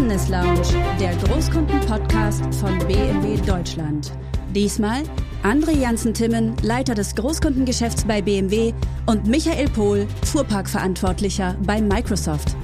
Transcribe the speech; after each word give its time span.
Business 0.00 0.30
Lounge, 0.30 0.62
der 0.98 1.14
Großkunden-Podcast 1.16 2.42
von 2.54 2.78
BMW 2.86 3.36
Deutschland. 3.46 4.10
Diesmal 4.54 5.02
André 5.42 5.78
Janssen-Timmen, 5.78 6.56
Leiter 6.62 6.94
des 6.94 7.14
Großkundengeschäfts 7.14 8.06
bei 8.06 8.22
BMW 8.22 8.72
und 9.04 9.26
Michael 9.26 9.68
Pohl, 9.68 10.06
Fuhrparkverantwortlicher 10.24 11.54
bei 11.66 11.82
Microsoft. 11.82 12.56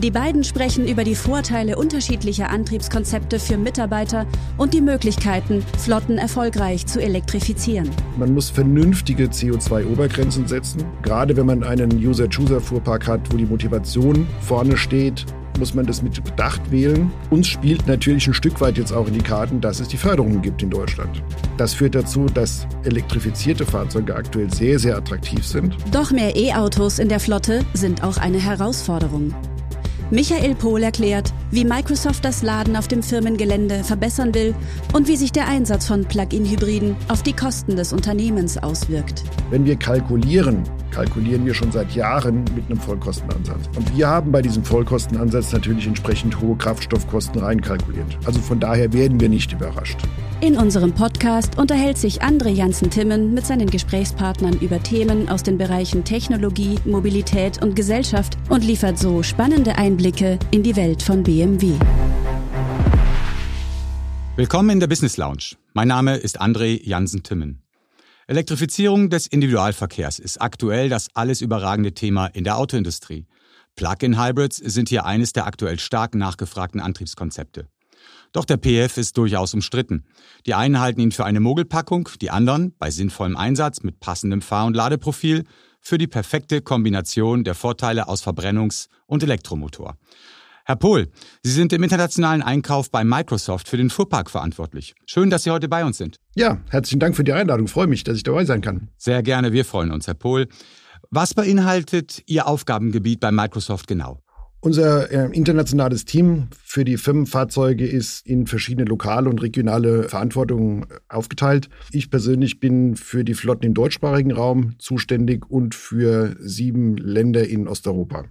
Die 0.00 0.12
beiden 0.12 0.44
sprechen 0.44 0.86
über 0.86 1.02
die 1.02 1.16
Vorteile 1.16 1.76
unterschiedlicher 1.76 2.50
Antriebskonzepte 2.50 3.40
für 3.40 3.58
Mitarbeiter 3.58 4.24
und 4.56 4.74
die 4.74 4.80
Möglichkeiten, 4.80 5.60
Flotten 5.78 6.18
erfolgreich 6.18 6.86
zu 6.86 7.02
elektrifizieren. 7.02 7.90
Man 8.16 8.32
muss 8.32 8.48
vernünftige 8.48 9.24
CO2-Obergrenzen 9.24 10.46
setzen. 10.46 10.84
Gerade 11.02 11.36
wenn 11.36 11.46
man 11.46 11.64
einen 11.64 11.90
User-Chooser-Fuhrpark 11.90 13.08
hat, 13.08 13.32
wo 13.32 13.38
die 13.38 13.46
Motivation 13.46 14.28
vorne 14.40 14.76
steht, 14.76 15.26
muss 15.58 15.74
man 15.74 15.86
das 15.86 16.02
mit 16.02 16.22
Bedacht 16.22 16.70
wählen. 16.70 17.10
Uns 17.30 17.46
spielt 17.46 17.86
natürlich 17.86 18.26
ein 18.26 18.34
Stück 18.34 18.60
weit 18.60 18.78
jetzt 18.78 18.92
auch 18.92 19.06
in 19.06 19.14
die 19.14 19.22
Karten, 19.22 19.60
dass 19.60 19.80
es 19.80 19.88
die 19.88 19.96
Förderungen 19.96 20.42
gibt 20.42 20.62
in 20.62 20.70
Deutschland. 20.70 21.22
Das 21.56 21.74
führt 21.74 21.94
dazu, 21.94 22.26
dass 22.26 22.66
elektrifizierte 22.84 23.64
Fahrzeuge 23.64 24.14
aktuell 24.14 24.52
sehr, 24.52 24.78
sehr 24.78 24.96
attraktiv 24.96 25.44
sind. 25.46 25.76
Doch 25.92 26.10
mehr 26.10 26.36
E-Autos 26.36 26.98
in 26.98 27.08
der 27.08 27.20
Flotte 27.20 27.64
sind 27.74 28.02
auch 28.02 28.16
eine 28.16 28.38
Herausforderung. 28.38 29.34
Michael 30.10 30.54
Pohl 30.54 30.82
erklärt, 30.82 31.32
wie 31.50 31.64
Microsoft 31.64 32.24
das 32.24 32.42
Laden 32.42 32.76
auf 32.76 32.88
dem 32.88 33.02
Firmengelände 33.02 33.82
verbessern 33.82 34.34
will 34.34 34.54
und 34.92 35.08
wie 35.08 35.16
sich 35.16 35.32
der 35.32 35.48
Einsatz 35.48 35.86
von 35.86 36.04
Plug-in-Hybriden 36.04 36.94
auf 37.08 37.22
die 37.22 37.32
Kosten 37.32 37.76
des 37.76 37.92
Unternehmens 37.92 38.58
auswirkt. 38.58 39.24
Wenn 39.50 39.64
wir 39.64 39.76
kalkulieren, 39.76 40.62
kalkulieren 40.90 41.46
wir 41.46 41.54
schon 41.54 41.72
seit 41.72 41.92
Jahren 41.92 42.44
mit 42.54 42.66
einem 42.66 42.78
Vollkostenansatz. 42.78 43.68
Und 43.76 43.96
wir 43.96 44.06
haben 44.06 44.30
bei 44.30 44.42
diesem 44.42 44.62
Vollkostenansatz 44.62 45.52
natürlich 45.52 45.86
entsprechend 45.86 46.38
hohe 46.40 46.56
Kraftstoffkosten 46.56 47.40
reinkalkuliert. 47.40 48.18
Also 48.26 48.40
von 48.40 48.60
daher 48.60 48.92
werden 48.92 49.18
wir 49.20 49.30
nicht 49.30 49.52
überrascht. 49.52 49.98
In 50.44 50.58
unserem 50.58 50.92
Podcast 50.92 51.56
unterhält 51.56 51.96
sich 51.96 52.22
André 52.22 52.50
Janssen-Timmen 52.50 53.32
mit 53.32 53.46
seinen 53.46 53.70
Gesprächspartnern 53.70 54.58
über 54.60 54.82
Themen 54.82 55.30
aus 55.30 55.42
den 55.42 55.56
Bereichen 55.56 56.04
Technologie, 56.04 56.78
Mobilität 56.84 57.62
und 57.62 57.74
Gesellschaft 57.74 58.36
und 58.50 58.62
liefert 58.62 58.98
so 58.98 59.22
spannende 59.22 59.78
Einblicke 59.78 60.38
in 60.50 60.62
die 60.62 60.76
Welt 60.76 61.02
von 61.02 61.22
BMW. 61.22 61.72
Willkommen 64.36 64.68
in 64.68 64.80
der 64.80 64.86
Business 64.86 65.16
Lounge. 65.16 65.56
Mein 65.72 65.88
Name 65.88 66.16
ist 66.16 66.42
André 66.42 66.78
Janssen-Timmen. 66.86 67.62
Elektrifizierung 68.26 69.08
des 69.08 69.26
Individualverkehrs 69.26 70.18
ist 70.18 70.42
aktuell 70.42 70.90
das 70.90 71.08
alles 71.14 71.40
überragende 71.40 71.94
Thema 71.94 72.26
in 72.26 72.44
der 72.44 72.58
Autoindustrie. 72.58 73.24
Plug-in-Hybrids 73.76 74.58
sind 74.58 74.90
hier 74.90 75.06
eines 75.06 75.32
der 75.32 75.46
aktuell 75.46 75.78
stark 75.78 76.14
nachgefragten 76.14 76.82
Antriebskonzepte. 76.82 77.66
Doch 78.34 78.44
der 78.44 78.56
PF 78.56 78.98
ist 78.98 79.16
durchaus 79.16 79.54
umstritten. 79.54 80.04
Die 80.44 80.54
einen 80.54 80.80
halten 80.80 81.00
ihn 81.00 81.12
für 81.12 81.24
eine 81.24 81.38
Mogelpackung, 81.38 82.08
die 82.20 82.30
anderen, 82.30 82.74
bei 82.78 82.90
sinnvollem 82.90 83.36
Einsatz 83.36 83.82
mit 83.82 84.00
passendem 84.00 84.42
Fahr- 84.42 84.66
und 84.66 84.74
Ladeprofil, 84.74 85.44
für 85.80 85.98
die 85.98 86.08
perfekte 86.08 86.60
Kombination 86.60 87.44
der 87.44 87.54
Vorteile 87.54 88.08
aus 88.08 88.26
Verbrennungs- 88.26 88.88
und 89.06 89.22
Elektromotor. 89.22 89.96
Herr 90.64 90.76
Pohl, 90.76 91.08
Sie 91.42 91.52
sind 91.52 91.72
im 91.74 91.82
internationalen 91.82 92.42
Einkauf 92.42 92.90
bei 92.90 93.04
Microsoft 93.04 93.68
für 93.68 93.76
den 93.76 93.90
Fuhrpark 93.90 94.30
verantwortlich. 94.30 94.94
Schön, 95.06 95.30
dass 95.30 95.44
Sie 95.44 95.50
heute 95.50 95.68
bei 95.68 95.84
uns 95.84 95.98
sind. 95.98 96.18
Ja, 96.34 96.58
herzlichen 96.70 97.00
Dank 97.00 97.14
für 97.14 97.22
die 97.22 97.34
Einladung. 97.34 97.66
Ich 97.66 97.72
freue 97.72 97.86
mich, 97.86 98.02
dass 98.02 98.16
ich 98.16 98.24
dabei 98.24 98.46
sein 98.46 98.62
kann. 98.62 98.88
Sehr 98.96 99.22
gerne, 99.22 99.52
wir 99.52 99.64
freuen 99.64 99.92
uns, 99.92 100.08
Herr 100.08 100.14
Pohl. 100.14 100.48
Was 101.10 101.34
beinhaltet 101.34 102.22
Ihr 102.26 102.48
Aufgabengebiet 102.48 103.20
bei 103.20 103.30
Microsoft 103.30 103.86
genau? 103.86 104.23
Unser 104.64 105.10
äh, 105.12 105.28
internationales 105.36 106.06
Team 106.06 106.48
für 106.64 106.86
die 106.86 106.96
Firmenfahrzeuge 106.96 107.86
ist 107.86 108.26
in 108.26 108.46
verschiedene 108.46 108.88
lokale 108.88 109.28
und 109.28 109.42
regionale 109.42 110.08
Verantwortungen 110.08 110.84
äh, 110.84 110.86
aufgeteilt. 111.10 111.68
Ich 111.92 112.08
persönlich 112.08 112.60
bin 112.60 112.96
für 112.96 113.24
die 113.24 113.34
Flotten 113.34 113.66
im 113.66 113.74
deutschsprachigen 113.74 114.32
Raum 114.32 114.74
zuständig 114.78 115.50
und 115.50 115.74
für 115.74 116.34
sieben 116.40 116.96
Länder 116.96 117.46
in 117.46 117.68
Osteuropa. 117.68 118.24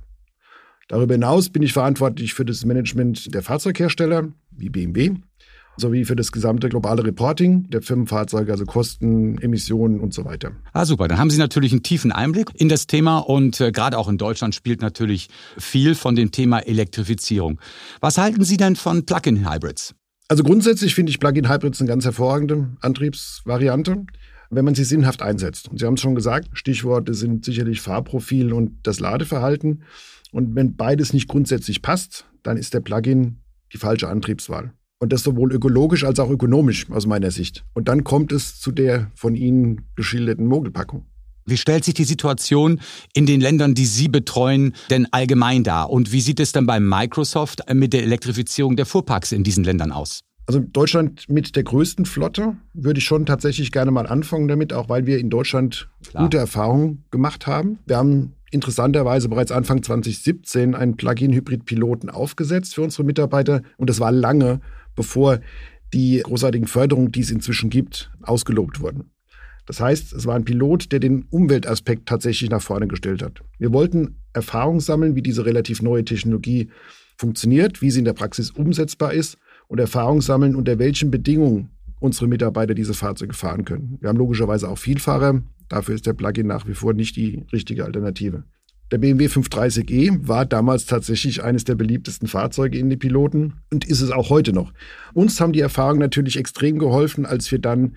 Darüber 0.88 1.14
hinaus 1.14 1.52
bin 1.52 1.62
ich 1.62 1.72
verantwortlich 1.72 2.34
für 2.34 2.46
das 2.46 2.66
Management 2.66 3.32
der 3.36 3.44
Fahrzeughersteller 3.44 4.30
wie 4.50 4.70
BMW 4.70 5.12
sowie 5.78 6.06
für 6.06 6.16
das 6.16 6.32
gesamte 6.32 6.70
globale 6.70 7.04
Reporting 7.04 7.70
der 7.70 7.82
Firmenfahrzeuge, 7.82 8.52
also 8.52 8.66
Kosten, 8.66 9.38
Emissionen 9.40 10.00
und 10.00 10.14
so 10.14 10.26
weiter. 10.26 10.52
Ah, 10.74 10.86
super. 10.86 11.08
Dann 11.08 11.18
haben 11.18 11.30
Sie 11.30 11.38
natürlich 11.38 11.72
einen 11.72 11.84
tiefen 11.84 12.12
Einblick 12.12 12.50
in 12.56 12.70
das 12.70 12.88
Thema 12.88 13.20
und 13.20 13.60
äh, 13.60 13.72
gerade 13.72 13.98
auch 13.98 14.08
in 14.08 14.18
Deutschland 14.18 14.56
spielt 14.56 14.82
natürlich 14.82 15.30
viel 15.58 15.96
von 15.96 16.16
dem 16.16 16.32
Thema 16.32 16.60
Elektrifizierung. 16.60 17.60
Was 18.02 18.18
halten 18.18 18.44
Sie 18.44 18.58
denn 18.58 18.76
von 18.76 19.06
Plug-in-Hybrids? 19.06 19.96
Also 20.28 20.44
grundsätzlich 20.44 20.96
finde 20.96 21.12
ich 21.12 21.20
Plug-in-Hybrids 21.20 21.82
eine 21.82 21.88
ganz 21.88 22.06
hervorragende 22.06 22.70
Antriebsvariante 22.82 24.06
wenn 24.56 24.66
man 24.66 24.76
sie 24.76 24.84
sinnhaft 24.84 25.22
einsetzt. 25.22 25.70
Und 25.70 25.80
Sie 25.80 25.86
haben 25.86 25.96
es 25.96 26.02
schon 26.02 26.16
gesagt, 26.16 26.50
Stichworte 26.54 27.14
sind 27.14 27.46
sicherlich 27.46 27.82
Fahrprofil 27.82 28.54
und 28.54 28.80
das 28.84 29.00
Ladeverhalten. 29.00 29.84
Und 30.32 30.56
wenn 30.56 30.76
beides 30.76 31.14
nicht 31.14 31.28
grundsätzlich 31.28 31.82
passt, 31.82 32.26
dann 32.44 32.58
ist 32.58 32.74
der 32.74 32.82
Plugin 32.82 33.40
die 33.72 33.78
falsche 33.78 34.08
Antriebswahl. 34.08 34.74
Und 35.04 35.12
das 35.12 35.22
sowohl 35.22 35.52
ökologisch 35.52 36.06
als 36.06 36.18
auch 36.22 36.30
ökonomisch 36.30 36.90
aus 36.90 37.06
meiner 37.08 37.30
Sicht. 37.30 37.66
Und 37.74 37.90
dann 37.90 38.06
kommt 38.06 38.32
es 38.32 38.62
zu 38.62 38.72
der 38.72 39.12
von 39.16 39.36
Ihnen 39.36 39.82
geschilderten 39.98 40.46
Mogelpackung. 40.46 41.04
Wie 41.46 41.58
stellt 41.58 41.84
sich 41.84 41.94
die 41.94 42.06
Situation 42.06 42.80
in 43.14 43.26
den 43.26 43.42
Ländern, 43.42 43.76
die 43.76 43.86
Sie 43.86 44.08
betreuen, 44.08 44.74
denn 44.90 45.06
allgemein 45.12 45.66
dar? 45.66 45.90
Und 45.90 46.14
wie 46.14 46.22
sieht 46.22 46.40
es 46.40 46.54
dann 46.54 46.66
bei 46.66 46.80
Microsoft 46.80 47.64
mit 47.74 47.92
der 47.92 48.04
Elektrifizierung 48.04 48.78
der 48.78 48.86
Fuhrparks 48.86 49.34
in 49.34 49.44
diesen 49.44 49.66
Ländern 49.66 49.92
aus? 49.92 50.22
Also 50.46 50.62
Deutschland 50.62 51.28
mit 51.28 51.58
der 51.58 51.64
größten 51.64 52.06
Flotte 52.06 52.56
würde 52.74 53.00
ich 53.00 53.06
schon 53.06 53.26
tatsächlich 53.26 53.74
gerne 53.74 53.92
mal 53.92 54.08
anfangen 54.08 54.48
damit, 54.48 54.72
auch 54.72 54.88
weil 54.88 55.06
wir 55.06 55.20
in 55.20 55.30
Deutschland 55.30 55.90
Klar. 56.08 56.24
gute 56.24 56.38
Erfahrungen 56.38 57.04
gemacht 57.12 57.46
haben. 57.46 57.80
Wir 57.86 57.98
haben 57.98 58.36
interessanterweise 58.54 59.28
bereits 59.28 59.52
Anfang 59.52 59.84
2017 59.84 60.76
einen 60.76 60.96
Plug-in-Hybrid-Piloten 60.96 62.10
aufgesetzt 62.10 62.76
für 62.76 62.84
unsere 62.84 63.04
Mitarbeiter 63.04 63.64
und 63.78 63.90
das 63.90 64.00
war 64.00 64.12
lange 64.12 64.62
bevor 64.96 65.40
die 65.94 66.22
großartigen 66.24 66.68
Förderungen, 66.68 67.12
die 67.12 67.22
es 67.22 67.32
inzwischen 67.32 67.70
gibt, 67.70 68.12
ausgelobt 68.22 68.80
wurden. 68.82 69.12
Das 69.66 69.80
heißt, 69.80 70.14
es 70.14 70.26
war 70.26 70.36
ein 70.36 70.44
Pilot, 70.44 70.92
der 70.92 71.00
den 71.00 71.26
Umweltaspekt 71.30 72.08
tatsächlich 72.08 72.50
nach 72.50 72.62
vorne 72.62 72.88
gestellt 72.88 73.22
hat. 73.22 73.42
Wir 73.60 73.72
wollten 73.72 74.16
Erfahrung 74.34 74.80
sammeln, 74.80 75.16
wie 75.16 75.22
diese 75.22 75.46
relativ 75.46 75.82
neue 75.82 76.04
Technologie 76.04 76.70
funktioniert, 77.18 77.82
wie 77.82 77.92
sie 77.92 78.00
in 78.00 78.06
der 78.06 78.14
Praxis 78.14 78.52
umsetzbar 78.52 79.14
ist 79.14 79.38
und 79.68 79.80
Erfahrung 79.80 80.22
sammeln, 80.22 80.56
unter 80.56 80.80
welchen 80.80 81.12
Bedingungen 81.12 81.70
unsere 82.00 82.28
Mitarbeiter 82.28 82.74
diese 82.74 82.94
Fahrzeuge 82.94 83.34
fahren 83.34 83.64
können. 83.64 83.98
Wir 84.02 84.10
haben 84.10 84.18
logischerweise 84.18 84.68
auch 84.68 84.78
Vielfahrer. 84.78 85.42
Dafür 85.70 85.96
ist 85.96 86.06
der 86.06 86.14
Plug-in 86.14 86.48
nach 86.48 86.68
wie 86.68 86.74
vor 86.74 86.94
nicht 86.94 87.16
die 87.16 87.46
richtige 87.54 87.86
Alternative. 87.86 88.44
Der 88.94 89.00
BMW 89.00 89.26
530e 89.26 90.28
war 90.28 90.46
damals 90.46 90.86
tatsächlich 90.86 91.44
eines 91.44 91.64
der 91.64 91.74
beliebtesten 91.74 92.28
Fahrzeuge 92.28 92.78
in 92.78 92.92
den 92.92 93.00
Piloten 93.00 93.56
und 93.72 93.86
ist 93.86 94.02
es 94.02 94.12
auch 94.12 94.30
heute 94.30 94.54
noch. 94.54 94.72
Uns 95.16 95.42
haben 95.42 95.52
die 95.52 95.62
Erfahrungen 95.62 96.00
natürlich 96.00 96.38
extrem 96.38 96.78
geholfen, 96.78 97.26
als 97.26 97.52
wir 97.52 97.58
dann 97.58 97.96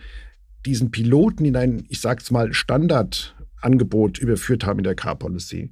diesen 0.65 0.91
Piloten 0.91 1.45
in 1.45 1.55
ein, 1.55 1.85
ich 1.91 2.01
sag's 2.01 2.31
mal, 2.31 2.55
Standardangebot 2.55 4.17
überführt 4.17 4.65
haben 4.65 4.79
in 4.79 4.85
der 4.85 4.95
Car 4.95 5.17
Policy. 5.17 5.71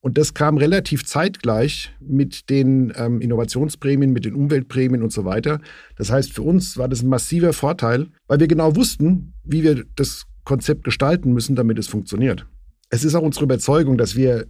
Und 0.00 0.18
das 0.18 0.34
kam 0.34 0.56
relativ 0.56 1.06
zeitgleich 1.06 1.94
mit 2.00 2.50
den 2.50 2.92
ähm, 2.96 3.20
Innovationsprämien, 3.20 4.12
mit 4.12 4.24
den 4.24 4.34
Umweltprämien 4.34 5.04
und 5.04 5.12
so 5.12 5.24
weiter. 5.24 5.60
Das 5.94 6.10
heißt, 6.10 6.32
für 6.32 6.42
uns 6.42 6.76
war 6.78 6.88
das 6.88 7.00
ein 7.00 7.08
massiver 7.08 7.52
Vorteil, 7.52 8.08
weil 8.26 8.40
wir 8.40 8.48
genau 8.48 8.74
wussten, 8.74 9.34
wie 9.44 9.62
wir 9.62 9.84
das 9.94 10.24
Konzept 10.42 10.82
gestalten 10.82 11.32
müssen, 11.32 11.54
damit 11.54 11.78
es 11.78 11.86
funktioniert. 11.86 12.48
Es 12.90 13.04
ist 13.04 13.14
auch 13.14 13.22
unsere 13.22 13.44
Überzeugung, 13.44 13.98
dass 13.98 14.16
wir 14.16 14.48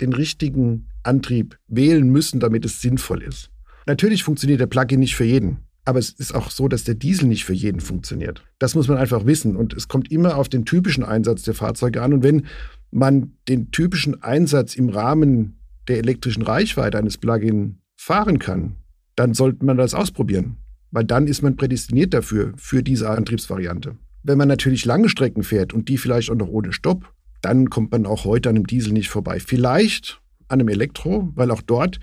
den 0.00 0.12
richtigen 0.12 0.88
Antrieb 1.02 1.58
wählen 1.68 2.08
müssen, 2.10 2.40
damit 2.40 2.64
es 2.64 2.80
sinnvoll 2.80 3.22
ist. 3.22 3.50
Natürlich 3.86 4.24
funktioniert 4.24 4.60
der 4.60 4.66
Plugin 4.66 5.00
nicht 5.00 5.16
für 5.16 5.24
jeden. 5.24 5.58
Aber 5.84 6.00
es 6.00 6.10
ist 6.10 6.34
auch 6.34 6.50
so, 6.50 6.66
dass 6.66 6.82
der 6.82 6.96
Diesel 6.96 7.28
nicht 7.28 7.44
für 7.44 7.52
jeden 7.52 7.80
funktioniert. 7.80 8.42
Das 8.58 8.74
muss 8.74 8.88
man 8.88 8.98
einfach 8.98 9.24
wissen. 9.24 9.54
Und 9.54 9.72
es 9.72 9.86
kommt 9.86 10.10
immer 10.10 10.36
auf 10.36 10.48
den 10.48 10.64
typischen 10.64 11.04
Einsatz 11.04 11.42
der 11.42 11.54
Fahrzeuge 11.54 12.02
an. 12.02 12.12
Und 12.12 12.24
wenn 12.24 12.46
man 12.90 13.34
den 13.48 13.70
typischen 13.70 14.20
Einsatz 14.20 14.74
im 14.74 14.88
Rahmen 14.88 15.60
der 15.86 15.98
elektrischen 15.98 16.42
Reichweite 16.42 16.98
eines 16.98 17.18
Plugin 17.18 17.78
fahren 17.96 18.40
kann, 18.40 18.74
dann 19.14 19.32
sollte 19.32 19.64
man 19.64 19.76
das 19.76 19.94
ausprobieren. 19.94 20.56
Weil 20.90 21.04
dann 21.04 21.28
ist 21.28 21.42
man 21.42 21.56
prädestiniert 21.56 22.12
dafür, 22.12 22.52
für 22.56 22.82
diese 22.82 23.08
Antriebsvariante. 23.08 23.96
Wenn 24.24 24.38
man 24.38 24.48
natürlich 24.48 24.84
lange 24.84 25.08
Strecken 25.08 25.44
fährt 25.44 25.72
und 25.72 25.88
die 25.88 25.98
vielleicht 25.98 26.30
auch 26.30 26.36
noch 26.36 26.48
ohne 26.48 26.72
Stopp, 26.72 27.12
dann 27.42 27.70
kommt 27.70 27.92
man 27.92 28.06
auch 28.06 28.24
heute 28.24 28.48
an 28.48 28.56
einem 28.56 28.66
Diesel 28.66 28.92
nicht 28.92 29.08
vorbei. 29.08 29.40
Vielleicht 29.40 30.20
an 30.48 30.60
einem 30.60 30.68
Elektro, 30.68 31.28
weil 31.34 31.50
auch 31.50 31.62
dort 31.62 31.98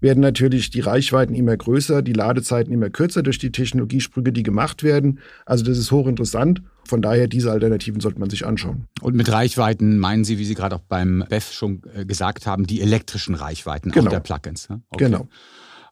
werden 0.00 0.20
natürlich 0.20 0.70
die 0.70 0.80
Reichweiten 0.80 1.34
immer 1.34 1.56
größer, 1.56 2.02
die 2.02 2.12
Ladezeiten 2.12 2.72
immer 2.72 2.90
kürzer 2.90 3.22
durch 3.22 3.38
die 3.38 3.50
Technologiesprünge, 3.50 4.32
die 4.32 4.44
gemacht 4.44 4.82
werden. 4.82 5.18
Also 5.46 5.64
das 5.64 5.78
ist 5.78 5.90
hochinteressant. 5.90 6.62
Von 6.84 7.02
daher, 7.02 7.26
diese 7.26 7.50
Alternativen 7.50 8.00
sollte 8.00 8.20
man 8.20 8.30
sich 8.30 8.46
anschauen. 8.46 8.86
Und 9.00 9.16
mit 9.16 9.30
Reichweiten 9.30 9.98
meinen 9.98 10.24
Sie, 10.24 10.38
wie 10.38 10.44
Sie 10.44 10.54
gerade 10.54 10.76
auch 10.76 10.82
beim 10.88 11.24
BEF 11.28 11.52
schon 11.52 11.82
äh, 11.92 12.04
gesagt 12.04 12.46
haben, 12.46 12.66
die 12.66 12.80
elektrischen 12.80 13.34
Reichweiten 13.34 13.90
genau. 13.90 14.10
der 14.10 14.20
Plugins? 14.20 14.68
Ne? 14.68 14.80
Okay. 14.90 15.04
Genau. 15.06 15.28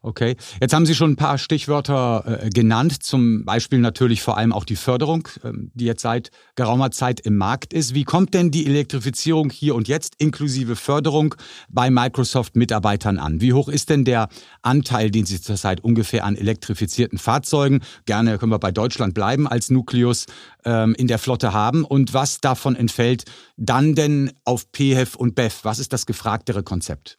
Okay, 0.01 0.35
jetzt 0.61 0.73
haben 0.73 0.85
Sie 0.85 0.95
schon 0.95 1.11
ein 1.11 1.15
paar 1.15 1.37
Stichwörter 1.37 2.43
äh, 2.43 2.49
genannt, 2.49 3.03
zum 3.03 3.45
Beispiel 3.45 3.79
natürlich 3.79 4.21
vor 4.21 4.37
allem 4.37 4.53
auch 4.53 4.63
die 4.63 4.75
Förderung, 4.75 5.27
ähm, 5.43 5.71
die 5.73 5.85
jetzt 5.85 6.01
seit 6.01 6.29
geraumer 6.55 6.91
Zeit 6.91 7.19
im 7.19 7.37
Markt 7.37 7.73
ist. 7.73 7.95
Wie 7.95 8.03
kommt 8.03 8.33
denn 8.33 8.51
die 8.51 8.67
Elektrifizierung 8.67 9.49
hier 9.49 9.75
und 9.75 9.87
jetzt 9.87 10.15
inklusive 10.19 10.75
Förderung 10.75 11.35
bei 11.69 11.89
Microsoft-Mitarbeitern 11.89 13.17
an? 13.17 13.41
Wie 13.41 13.53
hoch 13.53 13.69
ist 13.69 13.89
denn 13.89 14.05
der 14.05 14.29
Anteil, 14.61 15.09
den 15.09 15.25
Sie 15.25 15.41
zurzeit 15.41 15.83
ungefähr 15.83 16.25
an 16.25 16.35
elektrifizierten 16.35 17.17
Fahrzeugen, 17.17 17.81
gerne 18.05 18.37
können 18.37 18.51
wir 18.51 18.59
bei 18.59 18.71
Deutschland 18.71 19.13
bleiben, 19.13 19.47
als 19.47 19.71
Nukleus 19.71 20.25
ähm, 20.63 20.93
in 20.95 21.07
der 21.07 21.17
Flotte 21.17 21.53
haben? 21.53 21.83
Und 21.83 22.13
was 22.13 22.39
davon 22.39 22.75
entfällt 22.75 23.25
dann 23.57 23.95
denn 23.95 24.31
auf 24.45 24.67
PHEV 24.73 25.15
und 25.15 25.33
BEV? 25.33 25.63
Was 25.63 25.79
ist 25.79 25.91
das 25.91 26.05
gefragtere 26.05 26.61
Konzept? 26.61 27.17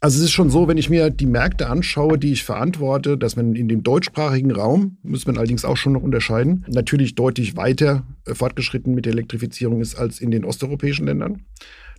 Also 0.00 0.18
es 0.18 0.24
ist 0.24 0.32
schon 0.32 0.50
so, 0.50 0.68
wenn 0.68 0.76
ich 0.76 0.90
mir 0.90 1.08
die 1.08 1.26
Märkte 1.26 1.68
anschaue, 1.68 2.18
die 2.18 2.32
ich 2.32 2.44
verantworte, 2.44 3.16
dass 3.16 3.36
man 3.36 3.54
in 3.54 3.68
dem 3.68 3.82
deutschsprachigen 3.82 4.50
Raum, 4.50 4.98
muss 5.02 5.26
man 5.26 5.38
allerdings 5.38 5.64
auch 5.64 5.78
schon 5.78 5.94
noch 5.94 6.02
unterscheiden, 6.02 6.66
natürlich 6.68 7.14
deutlich 7.14 7.56
weiter 7.56 8.06
äh, 8.26 8.34
fortgeschritten 8.34 8.94
mit 8.94 9.06
der 9.06 9.12
Elektrifizierung 9.14 9.80
ist 9.80 9.94
als 9.94 10.20
in 10.20 10.30
den 10.30 10.44
osteuropäischen 10.44 11.06
Ländern. 11.06 11.44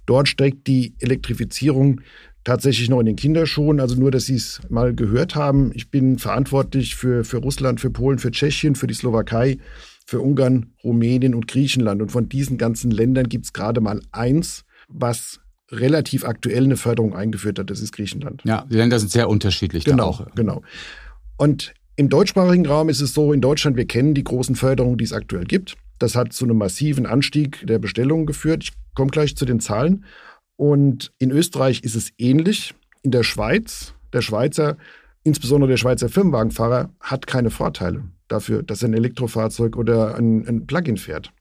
Dort 0.06 0.28
steckt 0.28 0.68
die 0.68 0.94
Elektrifizierung 1.00 2.02
tatsächlich 2.46 2.90
noch 2.90 3.00
in 3.02 3.08
den 3.08 3.16
Kinderschuhen. 3.18 3.82
Also 3.82 3.96
nur, 3.96 4.12
dass 4.12 4.28
Sie 4.28 4.36
es 4.36 4.62
mal 4.70 4.96
gehört 4.96 5.36
haben. 5.36 5.72
Ich 5.74 5.90
bin 5.90 6.18
verantwortlich 6.18 6.96
für, 6.96 7.26
für 7.26 7.38
Russland, 7.38 7.82
für 7.82 7.90
Polen, 7.90 8.20
für 8.20 8.32
Tschechien, 8.32 8.76
für 8.76 8.88
die 8.88 8.94
Slowakei, 8.94 9.58
für 10.06 10.22
Ungarn, 10.22 10.68
Rumänien 10.84 11.36
und 11.36 11.48
Griechenland. 11.48 12.02
Und 12.02 12.12
von 12.12 12.30
diesen 12.30 12.58
ganzen 12.58 12.92
Ländern 12.92 13.28
gibt 13.28 13.46
es 13.46 13.54
gerade 13.54 13.82
mal 13.82 14.00
eins, 14.12 14.64
was 14.88 15.42
relativ 15.72 16.26
aktuell 16.26 16.64
eine 16.64 16.78
Förderung 16.78 17.16
eingeführt 17.16 17.60
hat. 17.60 17.70
Das 17.70 17.80
ist 17.80 17.92
Griechenland. 17.92 18.42
Ja, 18.46 18.66
die 18.70 18.76
Länder 18.76 19.00
sind 19.00 19.12
sehr 19.12 19.30
unterschiedlich. 19.30 19.86
Genau, 19.86 20.08
auch. 20.08 20.36
genau. 20.36 20.62
Und 21.38 21.74
im 21.96 22.10
deutschsprachigen 22.10 22.66
Raum 22.66 22.90
ist 22.90 23.02
es 23.02 23.14
so, 23.14 23.34
in 23.34 23.42
Deutschland, 23.42 23.78
wir 23.78 23.88
kennen 23.88 24.14
die 24.14 24.24
großen 24.24 24.56
Förderungen, 24.56 24.98
die 24.98 25.06
es 25.06 25.14
aktuell 25.14 25.46
gibt. 25.46 25.76
Das 25.98 26.16
hat 26.16 26.34
zu 26.34 26.46
einem 26.46 26.58
massiven 26.58 27.06
Anstieg 27.06 27.66
der 27.66 27.80
Bestellungen 27.80 28.26
geführt. 28.26 28.64
Ich 28.64 28.74
komme 28.96 29.12
gleich 29.12 29.36
zu 29.36 29.46
den 29.46 29.60
Zahlen. 29.60 30.06
Und 30.58 31.14
in 31.20 31.32
Österreich 31.32 31.84
ist 31.84 31.96
es 31.96 32.12
ähnlich. 32.18 32.74
In 33.02 33.12
der 33.12 33.24
Schweiz, 33.24 33.94
der 34.14 34.22
Schweizer, 34.22 34.78
insbesondere 35.24 35.70
der 35.70 35.78
Schweizer 35.78 36.10
Firmenwagenfahrer, 36.10 36.90
hat 37.00 37.28
keine 37.28 37.50
Vorteile 37.50 38.04
dafür, 38.28 38.64
dass 38.64 38.82
er 38.82 38.90
ein 38.90 38.94
Elektrofahrzeug 38.94 39.78
oder 39.78 40.16
ein, 40.16 40.48
ein 40.48 40.68
Plug-in 40.68 40.98
fährt. 40.98 41.32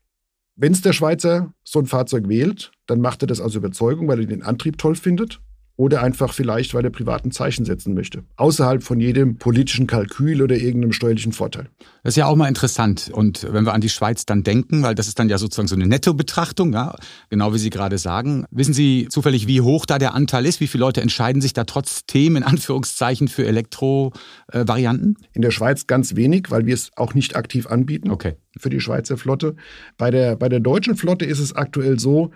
Wenn 0.57 0.73
es 0.73 0.83
der 0.83 0.93
Schweizer 0.93 1.53
so 1.65 1.81
ein 1.81 1.87
Fahrzeug 1.87 2.29
wählt, 2.29 2.71
dann 2.87 3.01
macht 3.01 3.23
er 3.23 3.27
das 3.27 3.41
aus 3.41 3.57
Überzeugung, 3.57 4.07
weil 4.07 4.21
er 4.21 4.27
den 4.27 4.43
Antrieb 4.43 4.79
toll 4.79 4.95
findet 4.95 5.41
oder 5.77 6.03
einfach 6.03 6.33
vielleicht, 6.33 6.73
weil 6.75 6.85
er 6.85 6.91
privaten 6.91 7.33
Zeichen 7.33 7.65
setzen 7.65 7.95
möchte. 7.95 8.23
Außerhalb 8.37 8.83
von 8.83 9.01
jedem 9.01 9.39
politischen 9.39 9.87
Kalkül 9.87 10.41
oder 10.41 10.57
irgendeinem 10.57 10.93
steuerlichen 10.93 11.33
Vorteil. 11.33 11.69
Das 12.05 12.13
ist 12.13 12.17
ja 12.17 12.27
auch 12.27 12.37
mal 12.37 12.47
interessant. 12.47 13.11
Und 13.13 13.47
wenn 13.53 13.65
wir 13.65 13.75
an 13.75 13.81
die 13.81 13.89
Schweiz 13.89 14.25
dann 14.25 14.45
denken, 14.45 14.83
weil 14.83 14.95
das 14.95 15.09
ist 15.09 15.19
dann 15.19 15.29
ja 15.29 15.37
sozusagen 15.37 15.67
so 15.67 15.75
eine 15.75 15.87
Nettobetrachtung, 15.87 16.73
ja, 16.73 16.95
genau 17.29 17.53
wie 17.53 17.59
Sie 17.59 17.71
gerade 17.71 17.99
sagen. 17.99 18.45
Wissen 18.51 18.73
Sie 18.73 19.09
zufällig, 19.11 19.49
wie 19.49 19.63
hoch 19.63 19.85
da 19.85 19.99
der 19.99 20.15
Anteil 20.15 20.47
ist? 20.47 20.61
Wie 20.61 20.69
viele 20.69 20.83
Leute 20.83 21.01
entscheiden 21.01 21.43
sich 21.43 21.55
da 21.55 21.65
trotzdem 21.65 22.37
in 22.37 22.45
Anführungszeichen 22.45 23.27
für 23.27 23.45
Elektro-Varianten? 23.45 25.17
In 25.33 25.43
der 25.43 25.51
Schweiz 25.51 25.89
ganz 25.89 26.15
wenig, 26.15 26.51
weil 26.51 26.67
wir 26.67 26.75
es 26.75 26.91
auch 26.97 27.15
nicht 27.15 27.35
aktiv 27.35 27.67
anbieten. 27.67 28.11
Okay. 28.11 28.37
Für 28.57 28.71
die 28.71 28.81
Schweizer 28.81 29.17
Flotte. 29.17 29.57
Bei 29.99 30.13
der, 30.13 30.37
bei 30.37 30.49
der 30.49 30.61
deutschen 30.61 30.95
Flotte 30.95 31.25
ist 31.25 31.41
es 31.41 31.57
aktuell 31.57 31.99
so, 31.99 32.31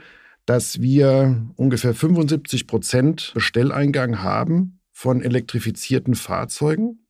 dass 0.49 0.81
wir 0.81 1.47
ungefähr 1.57 1.93
75 1.93 2.67
Prozent 2.67 3.33
Bestelleingang 3.35 4.23
haben 4.23 4.81
von 4.93 5.21
elektrifizierten 5.21 6.15
Fahrzeugen. 6.15 7.01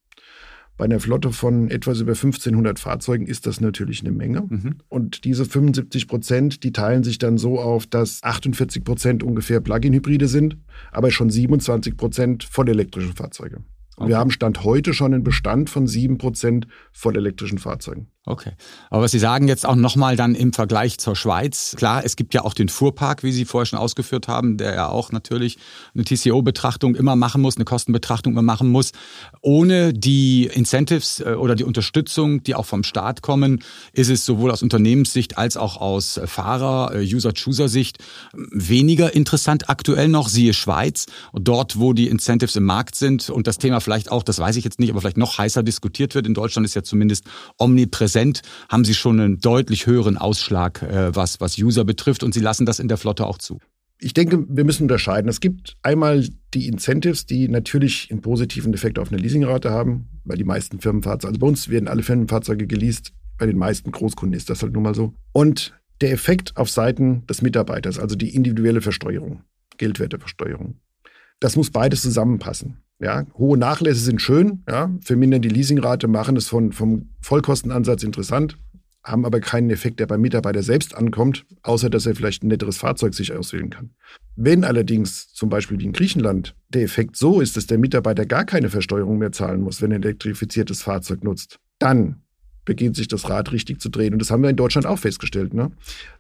Bei 0.77 0.87
einer 0.87 0.99
Flotte 0.99 1.31
von 1.31 1.71
etwas 1.71 2.01
über 2.01 2.13
1500 2.13 2.81
Fahrzeugen 2.81 3.27
ist 3.27 3.47
das 3.47 3.61
natürlich 3.61 4.01
eine 4.01 4.11
Menge. 4.11 4.43
Mhm. 4.49 4.79
Und 4.89 5.25
diese 5.25 5.45
75 5.45 6.09
Prozent, 6.09 6.65
die 6.65 6.73
teilen 6.73 7.05
sich 7.05 7.19
dann 7.19 7.39
so 7.39 7.61
auf, 7.61 7.87
dass 7.87 8.25
48 8.25 8.83
Prozent 8.83 9.23
ungefähr 9.23 9.61
Plug-in-Hybride 9.61 10.27
sind, 10.27 10.57
aber 10.91 11.13
schon 11.13 11.31
27 11.31 11.97
Prozent 11.97 12.43
vollelektrische 12.43 13.13
Fahrzeuge. 13.13 13.63
Okay. 13.99 14.09
Wir 14.09 14.19
haben 14.19 14.31
Stand 14.31 14.63
heute 14.63 14.95
schon 14.95 15.13
einen 15.13 15.25
Bestand 15.25 15.71
von 15.71 15.87
7 15.87 16.19
Prozent 16.19 16.69
vollelektrischen 16.93 17.59
Fahrzeugen. 17.59 18.09
Okay. 18.29 18.53
Aber 18.91 19.05
was 19.05 19.13
Sie 19.13 19.19
sagen 19.19 19.49
jetzt 19.49 19.65
auch 19.65 19.75
nochmal 19.75 20.15
dann 20.15 20.35
im 20.35 20.53
Vergleich 20.53 20.99
zur 20.99 21.17
Schweiz. 21.17 21.75
Klar, 21.79 22.05
es 22.05 22.15
gibt 22.15 22.35
ja 22.35 22.45
auch 22.45 22.53
den 22.53 22.69
Fuhrpark, 22.69 23.23
wie 23.23 23.33
Sie 23.33 23.47
vorher 23.47 23.65
schon 23.65 23.79
ausgeführt 23.79 24.29
haben, 24.29 24.59
der 24.59 24.75
ja 24.75 24.89
auch 24.91 25.13
natürlich 25.13 25.57
eine 25.95 26.05
TCO-Betrachtung 26.05 26.95
immer 26.95 27.17
machen 27.17 27.41
muss, 27.41 27.57
eine 27.57 27.65
Kostenbetrachtung 27.65 28.35
immer 28.35 28.43
machen 28.43 28.69
muss. 28.69 28.93
Ohne 29.41 29.95
die 29.95 30.45
Incentives 30.45 31.21
äh, 31.21 31.37
oder 31.39 31.55
die 31.55 31.65
Unterstützung, 31.65 32.43
die 32.43 32.55
auch 32.55 32.67
vom 32.67 32.85
Staat 32.85 33.23
kommen, 33.23 33.61
ist 33.95 34.11
es 34.11 34.27
sowohl 34.27 34.51
aus 34.51 34.63
Unternehmenssicht 34.63 35.39
als 35.39 35.57
auch 35.57 35.79
aus 35.79 36.21
Fahrer-, 36.27 36.95
äh, 36.95 36.99
User-Chooser-Sicht 36.99 37.97
weniger 38.35 39.15
interessant 39.15 39.71
aktuell 39.71 40.09
noch, 40.09 40.29
siehe 40.29 40.53
Schweiz. 40.53 41.07
Dort, 41.33 41.79
wo 41.79 41.95
die 41.95 42.09
Incentives 42.09 42.57
im 42.57 42.65
Markt 42.65 42.95
sind 42.95 43.31
und 43.31 43.47
das 43.47 43.57
Thema 43.57 43.81
vielleicht 43.89 44.13
auch, 44.13 44.23
das 44.23 44.39
weiß 44.39 44.57
ich 44.57 44.65
jetzt 44.65 44.79
nicht, 44.79 44.91
aber 44.91 45.01
vielleicht 45.01 45.17
noch 45.17 45.39
heißer 45.39 45.63
diskutiert 45.63 46.15
wird. 46.15 46.27
In 46.27 46.35
Deutschland 46.35 46.67
ist 46.67 46.75
ja 46.75 46.83
zumindest 46.83 47.25
omnipräsent 47.57 48.43
haben 48.69 48.85
sie 48.85 48.93
schon 48.93 49.19
einen 49.19 49.41
deutlich 49.41 49.87
höheren 49.87 50.19
Ausschlag, 50.19 50.83
äh, 50.83 51.17
was, 51.17 51.41
was 51.41 51.57
User 51.57 51.87
betrifft. 51.87 52.23
Und 52.23 52.35
sie 52.35 52.41
lassen 52.41 52.67
das 52.67 52.81
in 52.81 52.89
der 52.89 52.99
Flotte 52.99 53.25
auch 53.25 53.39
zu. 53.39 53.61
Ich 53.99 54.13
denke, 54.13 54.45
wir 54.47 54.65
müssen 54.65 54.83
unterscheiden. 54.83 55.31
Es 55.31 55.41
gibt 55.41 55.79
einmal 55.83 56.29
die 56.53 56.69
Incentives, 56.69 57.25
die 57.25 57.49
natürlich 57.49 58.09
einen 58.11 58.21
positiven 58.21 58.75
Effekt 58.75 58.99
auf 58.99 59.11
eine 59.11 59.17
Leasingrate 59.17 59.71
haben, 59.71 60.11
weil 60.25 60.37
die 60.37 60.45
meisten 60.45 60.81
Firmenfahrzeuge, 60.81 61.31
also 61.31 61.41
bei 61.41 61.47
uns 61.47 61.71
werden 61.71 61.89
alle 61.89 62.03
Firmenfahrzeuge 62.03 62.67
geleast, 62.67 63.15
bei 63.39 63.47
den 63.47 63.57
meisten 63.57 63.91
Großkunden 63.91 64.37
ist 64.37 64.51
das 64.51 64.63
halt 64.63 64.75
nun 64.75 64.83
mal 64.83 64.95
so. 64.95 65.15
Und 65.33 65.73
der 66.03 66.13
Effekt 66.13 66.59
auf 66.59 66.69
Seiten 66.69 67.27
des 67.27 67.41
Mitarbeiters, 67.41 67.99
also 67.99 68.17
die 68.17 68.35
individuelle 68.35 68.83
Versteuerung, 68.83 69.45
Geldwerteversteuerung. 69.79 70.77
Das 71.41 71.57
muss 71.57 71.71
beides 71.71 72.03
zusammenpassen. 72.03 72.83
Ja, 73.01 73.27
hohe 73.35 73.57
Nachlässe 73.57 74.01
sind 74.01 74.21
schön, 74.21 74.65
ja, 74.69 74.91
vermindern 75.01 75.43
die 75.43 75.49
Leasingrate, 75.49 76.09
machen 76.09 76.37
es 76.37 76.49
von, 76.49 76.73
vom 76.73 77.11
Vollkostenansatz 77.21 78.03
interessant, 78.03 78.59
haben 79.05 79.25
aber 79.25 79.39
keinen 79.41 79.71
Effekt, 79.71 80.01
der 80.01 80.07
beim 80.07 80.21
Mitarbeiter 80.21 80.63
selbst 80.63 80.97
ankommt, 80.97 81.47
außer 81.63 81.91
dass 81.91 82.07
er 82.07 82.17
vielleicht 82.17 82.43
ein 82.43 82.49
netteres 82.49 82.79
Fahrzeug 82.79 83.15
sich 83.15 83.33
auswählen 83.33 83.71
kann. 83.71 83.91
Wenn 84.35 84.65
allerdings 84.65 85.33
zum 85.33 85.49
Beispiel 85.49 85.79
wie 85.79 85.85
in 85.85 85.93
Griechenland 85.93 86.57
der 86.69 86.83
Effekt 86.83 87.17
so 87.17 87.41
ist, 87.41 87.57
dass 87.57 87.67
der 87.67 87.79
Mitarbeiter 87.79 88.27
gar 88.27 88.45
keine 88.45 88.69
Versteuerung 88.69 89.19
mehr 89.19 89.33
zahlen 89.33 89.61
muss, 89.61 89.81
wenn 89.81 89.93
er 89.93 89.99
ein 89.99 90.03
elektrifiziertes 90.03 90.83
Fahrzeug 90.83 91.23
nutzt, 91.23 91.61
dann 91.79 92.23
beginnt 92.69 92.97
sich 92.97 93.09
das 93.09 93.31
Rad 93.31 93.51
richtig 93.51 93.81
zu 93.81 93.89
drehen. 93.89 94.13
Und 94.13 94.19
das 94.19 94.31
haben 94.31 94.43
wir 94.43 94.51
in 94.51 94.57
Deutschland 94.57 94.87
auch 94.87 94.99
festgestellt. 94.99 95.55
Ne? 95.55 95.71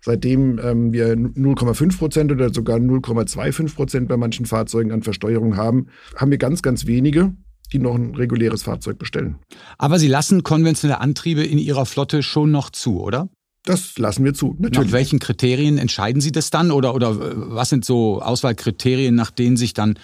Seitdem 0.01 0.59
ähm, 0.59 0.95
wir 0.95 1.13
0,5 1.15 1.99
Prozent 1.99 2.33
oder 2.33 2.53
sogar 2.53 2.79
0,25 2.79 3.75
Prozent 3.75 4.09
bei 4.09 4.17
manchen 4.17 4.47
Fahrzeugen 4.47 4.91
an 4.91 5.03
Versteuerung 5.03 5.59
haben, 5.59 5.89
haben 6.17 6.31
wir 6.31 6.39
ganz, 6.39 6.63
ganz 6.63 6.87
wenige, 6.87 7.35
die 7.71 7.79
noch 7.79 7.95
ein 7.95 8.15
reguläres 8.15 8.63
Fahrzeug 8.63 8.99
bestellen. 8.99 9.37
Aber 9.77 9.99
Sie 9.99 10.09
lassen 10.09 10.43
konventionelle 10.43 11.03
Antriebe 11.03 11.45
in 11.45 11.59
Ihrer 11.59 11.85
Flotte 11.85 12.23
schon 12.23 12.51
noch 12.51 12.71
zu, 12.71 13.03
oder? 13.03 13.29
Das 13.65 13.99
lassen 13.99 14.25
wir 14.25 14.33
zu, 14.33 14.57
natürlich. 14.59 14.89
Nach 14.89 14.93
welchen 14.93 15.19
Kriterien 15.19 15.77
entscheiden 15.77 16.23
Sie 16.23 16.33
das 16.33 16.49
dann? 16.49 16.71
Oder, 16.71 16.95
oder 16.95 17.11
äh, 17.11 17.35
was 17.35 17.69
sind 17.69 17.85
so 17.85 18.23
Auswahlkriterien, 18.23 19.15
nach 19.15 19.31
denen 19.31 19.59
sich 19.59 19.75
dann 19.75 19.99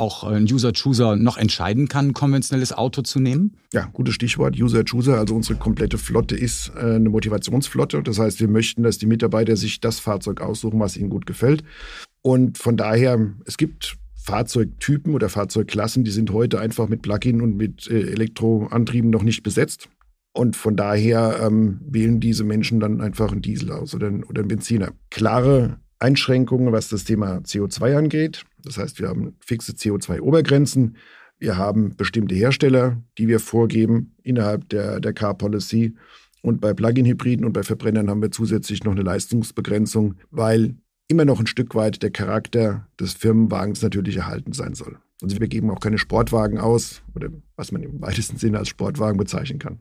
auch 0.00 0.24
ein 0.24 0.44
User-Chooser 0.44 1.16
noch 1.16 1.36
entscheiden 1.36 1.88
kann, 1.88 2.08
ein 2.08 2.14
konventionelles 2.14 2.72
Auto 2.72 3.02
zu 3.02 3.20
nehmen? 3.20 3.56
Ja, 3.72 3.84
gutes 3.92 4.14
Stichwort, 4.14 4.58
User-Chooser. 4.58 5.18
Also 5.18 5.36
unsere 5.36 5.58
komplette 5.58 5.98
Flotte 5.98 6.36
ist 6.36 6.72
äh, 6.76 6.96
eine 6.96 7.10
Motivationsflotte. 7.10 8.02
Das 8.02 8.18
heißt, 8.18 8.40
wir 8.40 8.48
möchten, 8.48 8.82
dass 8.82 8.98
die 8.98 9.06
Mitarbeiter 9.06 9.56
sich 9.56 9.80
das 9.80 10.00
Fahrzeug 10.00 10.40
aussuchen, 10.40 10.80
was 10.80 10.96
ihnen 10.96 11.10
gut 11.10 11.26
gefällt. 11.26 11.62
Und 12.22 12.58
von 12.58 12.76
daher, 12.76 13.32
es 13.44 13.56
gibt 13.56 13.96
Fahrzeugtypen 14.16 15.14
oder 15.14 15.28
Fahrzeugklassen, 15.28 16.04
die 16.04 16.10
sind 16.10 16.32
heute 16.32 16.60
einfach 16.60 16.88
mit 16.88 17.02
Plug-in 17.02 17.40
und 17.40 17.56
mit 17.56 17.88
äh, 17.90 18.00
Elektroantrieben 18.00 19.10
noch 19.10 19.22
nicht 19.22 19.42
besetzt. 19.42 19.88
Und 20.32 20.56
von 20.56 20.76
daher 20.76 21.40
ähm, 21.42 21.80
wählen 21.84 22.20
diese 22.20 22.44
Menschen 22.44 22.80
dann 22.80 23.00
einfach 23.00 23.32
einen 23.32 23.42
Diesel 23.42 23.72
aus 23.72 23.94
oder, 23.94 24.12
oder 24.28 24.40
einen 24.40 24.48
Benziner. 24.48 24.92
Klare 25.10 25.80
Einschränkungen, 26.00 26.72
was 26.72 26.88
das 26.88 27.04
Thema 27.04 27.38
CO2 27.38 27.96
angeht. 27.96 28.44
Das 28.62 28.78
heißt, 28.78 29.00
wir 29.00 29.08
haben 29.08 29.36
fixe 29.40 29.72
CO2-Obergrenzen. 29.72 30.96
Wir 31.38 31.56
haben 31.56 31.96
bestimmte 31.96 32.34
Hersteller, 32.34 33.02
die 33.18 33.28
wir 33.28 33.40
vorgeben 33.40 34.14
innerhalb 34.22 34.68
der, 34.68 35.00
der 35.00 35.12
Car 35.12 35.36
Policy. 35.36 35.94
Und 36.42 36.60
bei 36.60 36.72
Plug-in-Hybriden 36.74 37.44
und 37.44 37.52
bei 37.52 37.62
Verbrennern 37.62 38.08
haben 38.08 38.22
wir 38.22 38.30
zusätzlich 38.30 38.84
noch 38.84 38.92
eine 38.92 39.02
Leistungsbegrenzung, 39.02 40.14
weil 40.30 40.74
immer 41.08 41.24
noch 41.24 41.40
ein 41.40 41.46
Stück 41.46 41.74
weit 41.74 42.02
der 42.02 42.10
Charakter 42.10 42.86
des 42.98 43.14
Firmenwagens 43.14 43.82
natürlich 43.82 44.16
erhalten 44.16 44.52
sein 44.52 44.74
soll. 44.74 44.98
Also 45.22 45.38
wir 45.38 45.48
geben 45.48 45.70
auch 45.70 45.80
keine 45.80 45.98
Sportwagen 45.98 46.58
aus 46.58 47.02
oder 47.14 47.28
was 47.56 47.72
man 47.72 47.82
im 47.82 48.00
weitesten 48.00 48.38
Sinne 48.38 48.58
als 48.58 48.68
Sportwagen 48.68 49.18
bezeichnen 49.18 49.58
kann. 49.58 49.80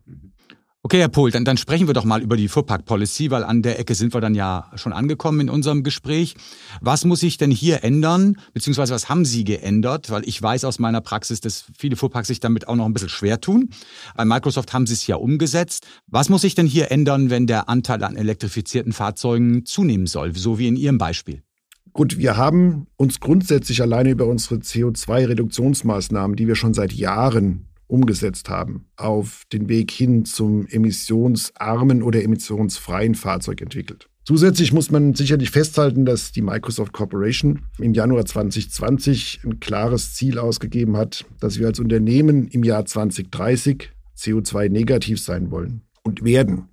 Okay, 0.81 0.99
Herr 1.01 1.09
Pohl, 1.09 1.29
dann, 1.29 1.43
dann 1.43 1.57
sprechen 1.57 1.87
wir 1.87 1.93
doch 1.93 2.05
mal 2.05 2.21
über 2.21 2.37
die 2.37 2.47
Fuhrpark-Policy, 2.47 3.31
weil 3.31 3.43
an 3.43 3.61
der 3.61 3.79
Ecke 3.79 3.95
sind 3.95 4.13
wir 4.13 4.21
dann 4.21 4.33
ja 4.33 4.71
schon 4.75 4.93
angekommen 4.93 5.41
in 5.41 5.49
unserem 5.49 5.83
Gespräch. 5.83 6.35
Was 6.79 7.03
muss 7.03 7.19
sich 7.19 7.35
denn 7.35 7.51
hier 7.51 7.83
ändern, 7.83 8.37
beziehungsweise 8.53 8.93
was 8.93 9.09
haben 9.09 9.25
Sie 9.25 9.43
geändert? 9.43 10.09
Weil 10.09 10.25
ich 10.25 10.41
weiß 10.41 10.63
aus 10.63 10.79
meiner 10.79 11.01
Praxis, 11.01 11.41
dass 11.41 11.65
viele 11.77 11.97
Fuhrparks 11.97 12.29
sich 12.29 12.39
damit 12.39 12.69
auch 12.69 12.77
noch 12.77 12.85
ein 12.85 12.93
bisschen 12.93 13.09
schwer 13.09 13.41
tun. 13.41 13.71
Bei 14.15 14.23
Microsoft 14.23 14.71
haben 14.71 14.87
Sie 14.87 14.93
es 14.93 15.05
ja 15.05 15.17
umgesetzt. 15.17 15.85
Was 16.07 16.29
muss 16.29 16.41
sich 16.41 16.55
denn 16.55 16.65
hier 16.65 16.91
ändern, 16.91 17.29
wenn 17.29 17.45
der 17.45 17.67
Anteil 17.67 18.01
an 18.05 18.15
elektrifizierten 18.15 18.93
Fahrzeugen 18.93 19.65
zunehmen 19.65 20.07
soll, 20.07 20.33
so 20.33 20.59
wie 20.59 20.69
in 20.69 20.77
Ihrem 20.77 20.97
Beispiel? 20.97 21.43
Gut, 21.91 22.17
wir 22.17 22.37
haben 22.37 22.87
uns 22.95 23.19
grundsätzlich 23.19 23.81
alleine 23.81 24.11
über 24.11 24.27
unsere 24.27 24.55
CO2-Reduktionsmaßnahmen, 24.55 26.37
die 26.37 26.47
wir 26.47 26.55
schon 26.55 26.73
seit 26.73 26.93
Jahren 26.93 27.68
umgesetzt 27.89 28.49
haben, 28.49 28.85
auf 28.95 29.43
den 29.51 29.67
Weg 29.67 29.91
hin 29.91 30.23
zum 30.23 30.67
emissionsarmen 30.67 32.03
oder 32.03 32.23
emissionsfreien 32.23 33.15
Fahrzeug 33.15 33.61
entwickelt. 33.61 34.07
Zusätzlich 34.25 34.71
muss 34.73 34.91
man 34.91 35.15
sicherlich 35.15 35.49
festhalten, 35.49 36.05
dass 36.05 36.31
die 36.31 36.43
Microsoft 36.43 36.93
Corporation 36.93 37.63
im 37.79 37.95
Januar 37.95 38.25
2020 38.25 39.41
ein 39.43 39.59
klares 39.59 40.13
Ziel 40.13 40.37
ausgegeben 40.37 40.97
hat, 40.97 41.25
dass 41.39 41.57
wir 41.57 41.65
als 41.65 41.79
Unternehmen 41.79 42.47
im 42.47 42.63
Jahr 42.63 42.85
2030 42.85 43.89
CO2-negativ 44.15 45.19
sein 45.19 45.49
wollen 45.49 45.81
und 46.03 46.23
werden. 46.23 46.69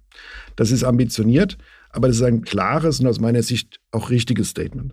Das 0.54 0.70
ist 0.70 0.85
ambitioniert, 0.85 1.56
aber 1.88 2.08
das 2.08 2.18
ist 2.18 2.23
ein 2.25 2.42
klares 2.42 3.00
und 3.00 3.06
aus 3.06 3.20
meiner 3.20 3.42
Sicht 3.42 3.80
auch 3.90 4.11
richtiges 4.11 4.50
Statement. 4.50 4.92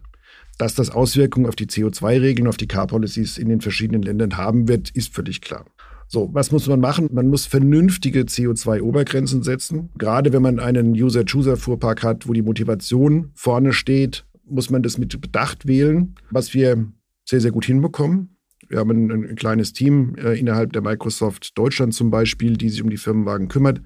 Dass 0.58 0.74
das 0.74 0.89
Auswirkungen 0.89 1.48
auf 1.48 1.58
die 1.58 1.65
CO2-Regeln, 1.65 2.48
auf 2.48 2.58
die 2.58 2.68
Car-Policies 2.68 3.38
in 3.38 3.50
den 3.50 3.60
verschiedenen 3.60 4.03
Ländern 4.03 4.38
haben 4.38 4.70
wird, 4.70 4.89
ist 4.92 5.13
völlig 5.13 5.42
klar. 5.42 5.65
So, 6.13 6.29
was 6.32 6.51
muss 6.51 6.67
man 6.67 6.79
machen? 6.79 7.10
Man 7.12 7.27
muss 7.29 7.48
vernünftige 7.48 8.22
CO2-Obergrenzen 8.22 9.41
setzen. 9.41 9.89
Gerade 9.98 10.32
wenn 10.32 10.43
man 10.43 10.60
einen 10.60 10.91
User-Chooser-Fuhrpark 10.91 12.03
hat, 12.03 12.27
wo 12.27 12.34
die 12.34 12.43
Motivation 12.43 13.32
vorne 13.34 13.74
steht, 13.74 14.24
muss 14.46 14.70
man 14.70 14.84
das 14.84 15.00
mit 15.00 15.20
Bedacht 15.20 15.67
wählen, 15.67 16.13
was 16.29 16.53
wir 16.53 16.86
sehr, 17.25 17.41
sehr 17.41 17.50
gut 17.50 17.65
hinbekommen. 17.65 18.38
Wir 18.70 18.77
haben 18.77 18.91
ein, 18.91 19.12
ein 19.12 19.36
kleines 19.36 19.74
Team 19.74 20.13
äh, 20.17 20.39
innerhalb 20.39 20.72
der 20.74 20.84
Microsoft 20.84 21.58
Deutschland 21.58 21.96
zum 21.96 22.12
Beispiel, 22.12 22.58
die 22.58 22.70
sich 22.70 22.84
um 22.84 22.91
die 22.91 22.98
Firmenwagen 22.98 23.48
kümmert, 23.48 23.82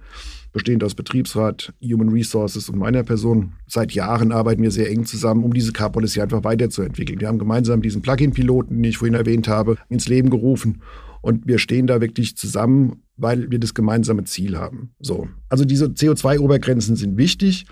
bestehend 0.52 0.84
aus 0.84 0.96
Betriebsrat, 0.96 1.74
Human 1.82 2.10
Resources 2.10 2.68
und 2.68 2.78
meiner 2.78 3.04
Person. 3.04 3.54
Seit 3.68 3.94
Jahren 3.94 4.34
arbeiten 4.34 4.62
wir 4.64 4.72
sehr 4.72 4.90
eng 4.90 5.06
zusammen, 5.06 5.46
um 5.46 5.54
diese 5.54 5.72
Car 5.72 5.94
Policy 5.94 6.20
einfach 6.20 6.44
weiterzuentwickeln. 6.44 7.22
Wir 7.22 7.30
haben 7.30 7.40
gemeinsam 7.40 7.82
diesen 7.82 8.02
Plugin-Piloten, 8.02 8.76
den 8.76 8.90
ich 8.90 8.98
vorhin 8.98 9.16
erwähnt 9.16 9.48
habe, 9.48 9.78
ins 9.88 10.10
Leben 10.10 10.30
gerufen 10.30 10.82
und 11.28 11.46
wir 11.46 11.60
stehen 11.60 11.88
da 11.88 12.00
wirklich 12.00 12.38
zusammen, 12.38 13.04
weil 13.18 13.52
wir 13.52 13.60
das 13.60 13.74
gemeinsame 13.74 14.24
Ziel 14.24 14.58
haben. 14.58 14.92
So. 15.02 15.28
Also 15.50 15.66
diese 15.66 15.88
CO2-Obergrenzen 15.88 16.96
sind 16.96 17.18
wichtig. 17.18 17.66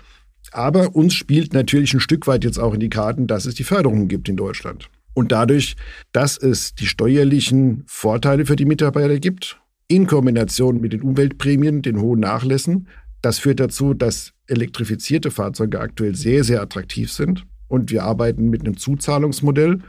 Aber 0.52 0.94
uns 0.94 1.14
spielt 1.14 1.54
natürlich 1.54 1.94
ein 1.94 2.00
Stück 2.00 2.26
weit 2.26 2.44
jetzt 2.44 2.58
auch 2.58 2.74
in 2.74 2.80
die 2.80 2.90
Karten, 2.90 3.26
dass 3.26 3.46
es 3.46 3.54
die 3.54 3.64
Förderungen 3.64 4.08
gibt 4.08 4.28
in 4.28 4.36
Deutschland. 4.36 4.90
Und 5.14 5.32
dadurch, 5.32 5.74
dass 6.12 6.36
es 6.36 6.74
die 6.74 6.84
steuerlichen 6.84 7.84
Vorteile 7.86 8.44
für 8.44 8.56
die 8.56 8.66
Mitarbeiter 8.66 9.18
gibt, 9.18 9.58
in 9.88 10.06
Kombination 10.06 10.78
mit 10.78 10.92
den 10.92 11.00
Umweltprämien, 11.00 11.80
den 11.80 11.98
hohen 11.98 12.20
Nachlässen, 12.20 12.88
das 13.22 13.38
führt 13.38 13.58
dazu, 13.58 13.94
dass 13.94 14.34
elektrifizierte 14.48 15.30
Fahrzeuge 15.30 15.80
aktuell 15.80 16.14
sehr, 16.14 16.44
sehr 16.44 16.60
attraktiv 16.60 17.10
sind. 17.10 17.46
Und 17.68 17.90
wir 17.90 18.04
arbeiten 18.04 18.50
mit 18.50 18.60
einem 18.60 18.76
Zuzahlungsmodell. 18.76 19.80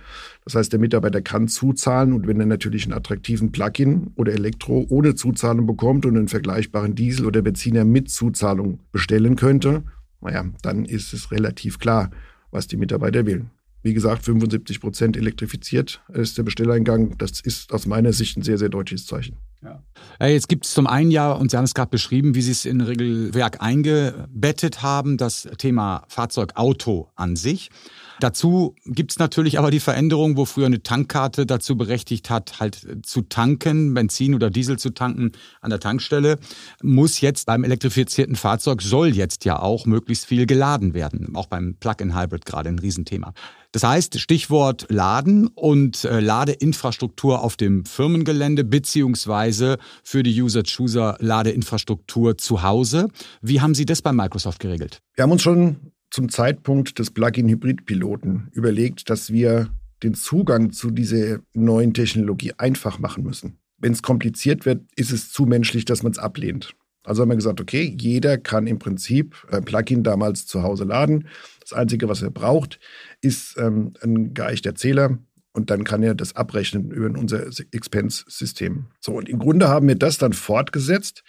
Das 0.47 0.55
heißt, 0.55 0.71
der 0.71 0.79
Mitarbeiter 0.79 1.21
kann 1.21 1.49
zuzahlen 1.49 2.13
und 2.13 2.25
wenn 2.25 2.39
er 2.39 2.45
natürlich 2.45 2.85
einen 2.85 2.93
attraktiven 2.93 3.51
Plug-in 3.51 4.11
oder 4.15 4.31
Elektro 4.31 4.85
ohne 4.87 5.13
Zuzahlung 5.13 5.67
bekommt 5.67 6.05
und 6.05 6.15
einen 6.15 6.29
vergleichbaren 6.29 6.95
Diesel 6.95 7.25
oder 7.25 7.41
Benziner 7.41 7.83
mit 7.83 8.09
Zuzahlung 8.09 8.79
bestellen 8.93 9.35
könnte, 9.35 9.83
naja, 10.21 10.45
dann 10.61 10.85
ist 10.85 11.11
es 11.11 11.31
relativ 11.33 11.79
klar, 11.79 12.11
was 12.49 12.65
die 12.65 12.77
Mitarbeiter 12.77 13.25
wählen. 13.25 13.49
Wie 13.83 13.93
gesagt, 13.93 14.23
75 14.23 14.79
Prozent 14.79 15.17
elektrifiziert 15.17 16.01
ist 16.13 16.37
der 16.37 16.43
Bestelleingang. 16.43 17.17
Das 17.17 17.41
ist 17.41 17.73
aus 17.73 17.85
meiner 17.85 18.13
Sicht 18.13 18.37
ein 18.37 18.41
sehr, 18.41 18.57
sehr 18.57 18.69
deutliches 18.69 19.05
Zeichen. 19.05 19.35
Ja. 19.61 19.83
Jetzt 20.25 20.47
gibt 20.47 20.65
es 20.65 20.71
zum 20.71 20.87
einen 20.87 21.11
ja, 21.11 21.33
und 21.33 21.51
Sie 21.51 21.57
haben 21.57 21.65
es 21.65 21.73
gerade 21.73 21.89
beschrieben, 21.89 22.35
wie 22.35 22.41
Sie 22.41 22.51
es 22.51 22.63
in 22.63 22.79
Regelwerk 22.79 23.61
eingebettet 23.61 24.81
haben, 24.81 25.17
das 25.17 25.49
Thema 25.57 26.05
Fahrzeugauto 26.07 27.09
an 27.15 27.35
sich. 27.35 27.69
Dazu 28.19 28.75
gibt's 28.85 29.19
natürlich 29.19 29.59
aber 29.59 29.69
die 29.69 29.79
Veränderung, 29.79 30.37
wo 30.37 30.45
früher 30.45 30.65
eine 30.65 30.81
Tankkarte 30.81 31.45
dazu 31.45 31.77
berechtigt 31.77 32.29
hat, 32.29 32.59
halt 32.59 33.05
zu 33.05 33.21
tanken, 33.21 33.93
Benzin 33.93 34.33
oder 34.33 34.49
Diesel 34.49 34.79
zu 34.79 34.89
tanken 34.89 35.33
an 35.61 35.69
der 35.69 35.79
Tankstelle, 35.79 36.39
muss 36.81 37.21
jetzt 37.21 37.45
beim 37.45 37.63
elektrifizierten 37.63 38.35
Fahrzeug, 38.35 38.81
soll 38.81 39.15
jetzt 39.15 39.45
ja 39.45 39.59
auch 39.59 39.85
möglichst 39.85 40.25
viel 40.25 40.45
geladen 40.45 40.93
werden. 40.93 41.35
Auch 41.35 41.47
beim 41.47 41.75
Plug-in-Hybrid 41.79 42.45
gerade 42.45 42.69
ein 42.69 42.79
Riesenthema. 42.79 43.33
Das 43.71 43.83
heißt, 43.83 44.19
Stichwort 44.19 44.87
Laden 44.89 45.47
und 45.47 46.03
äh, 46.05 46.19
Ladeinfrastruktur 46.19 47.43
auf 47.43 47.57
dem 47.57 47.85
Firmengelände 47.85 48.63
beziehungsweise 48.63 49.77
für 50.03 50.23
die 50.23 50.41
User-Chooser 50.41 51.17
Ladeinfrastruktur 51.19 52.37
zu 52.37 52.63
Hause. 52.63 53.09
Wie 53.41 53.61
haben 53.61 53.75
Sie 53.75 53.85
das 53.85 54.01
bei 54.01 54.13
Microsoft 54.13 54.59
geregelt? 54.59 55.01
Wir 55.15 55.23
haben 55.23 55.31
uns 55.31 55.43
schon 55.43 55.91
zum 56.09 56.29
Zeitpunkt 56.29 56.99
des 56.99 57.11
Plug-in-Hybrid-Piloten 57.11 58.49
überlegt, 58.51 59.09
dass 59.09 59.31
wir 59.31 59.69
den 60.03 60.13
Zugang 60.13 60.71
zu 60.71 60.91
dieser 60.91 61.39
neuen 61.53 61.93
Technologie 61.93 62.53
einfach 62.57 62.99
machen 62.99 63.23
müssen. 63.23 63.57
Wenn 63.77 63.93
es 63.93 64.01
kompliziert 64.01 64.65
wird, 64.65 64.83
ist 64.95 65.11
es 65.11 65.31
zu 65.31 65.45
menschlich, 65.45 65.85
dass 65.85 66.03
man 66.03 66.11
es 66.11 66.19
ablehnt. 66.19 66.75
Also 67.03 67.21
haben 67.21 67.29
wir 67.29 67.35
gesagt, 67.35 67.61
okay, 67.61 67.95
jeder 67.97 68.37
kann 68.37 68.67
im 68.67 68.79
Prinzip 68.79 69.35
ein 69.49 69.63
Plugin 69.63 70.03
damals 70.03 70.45
zu 70.45 70.61
Hause 70.61 70.83
laden. 70.83 71.27
Das 71.61 71.71
Einzige, 71.71 72.09
was 72.09 72.21
er 72.21 72.31
braucht, 72.31 72.79
ist 73.21 73.57
ähm, 73.57 73.93
ein 74.03 74.33
geeichter 74.33 74.75
Zähler 74.75 75.17
und 75.53 75.69
dann 75.69 75.83
kann 75.83 76.03
er 76.03 76.15
das 76.15 76.35
abrechnen 76.35 76.91
über 76.91 77.17
unser 77.19 77.47
Expense-System. 77.71 78.85
So, 78.99 79.13
und 79.13 79.27
im 79.29 79.39
Grunde 79.39 79.67
haben 79.67 79.87
wir 79.87 79.95
das 79.95 80.17
dann 80.17 80.33
fortgesetzt 80.33 81.23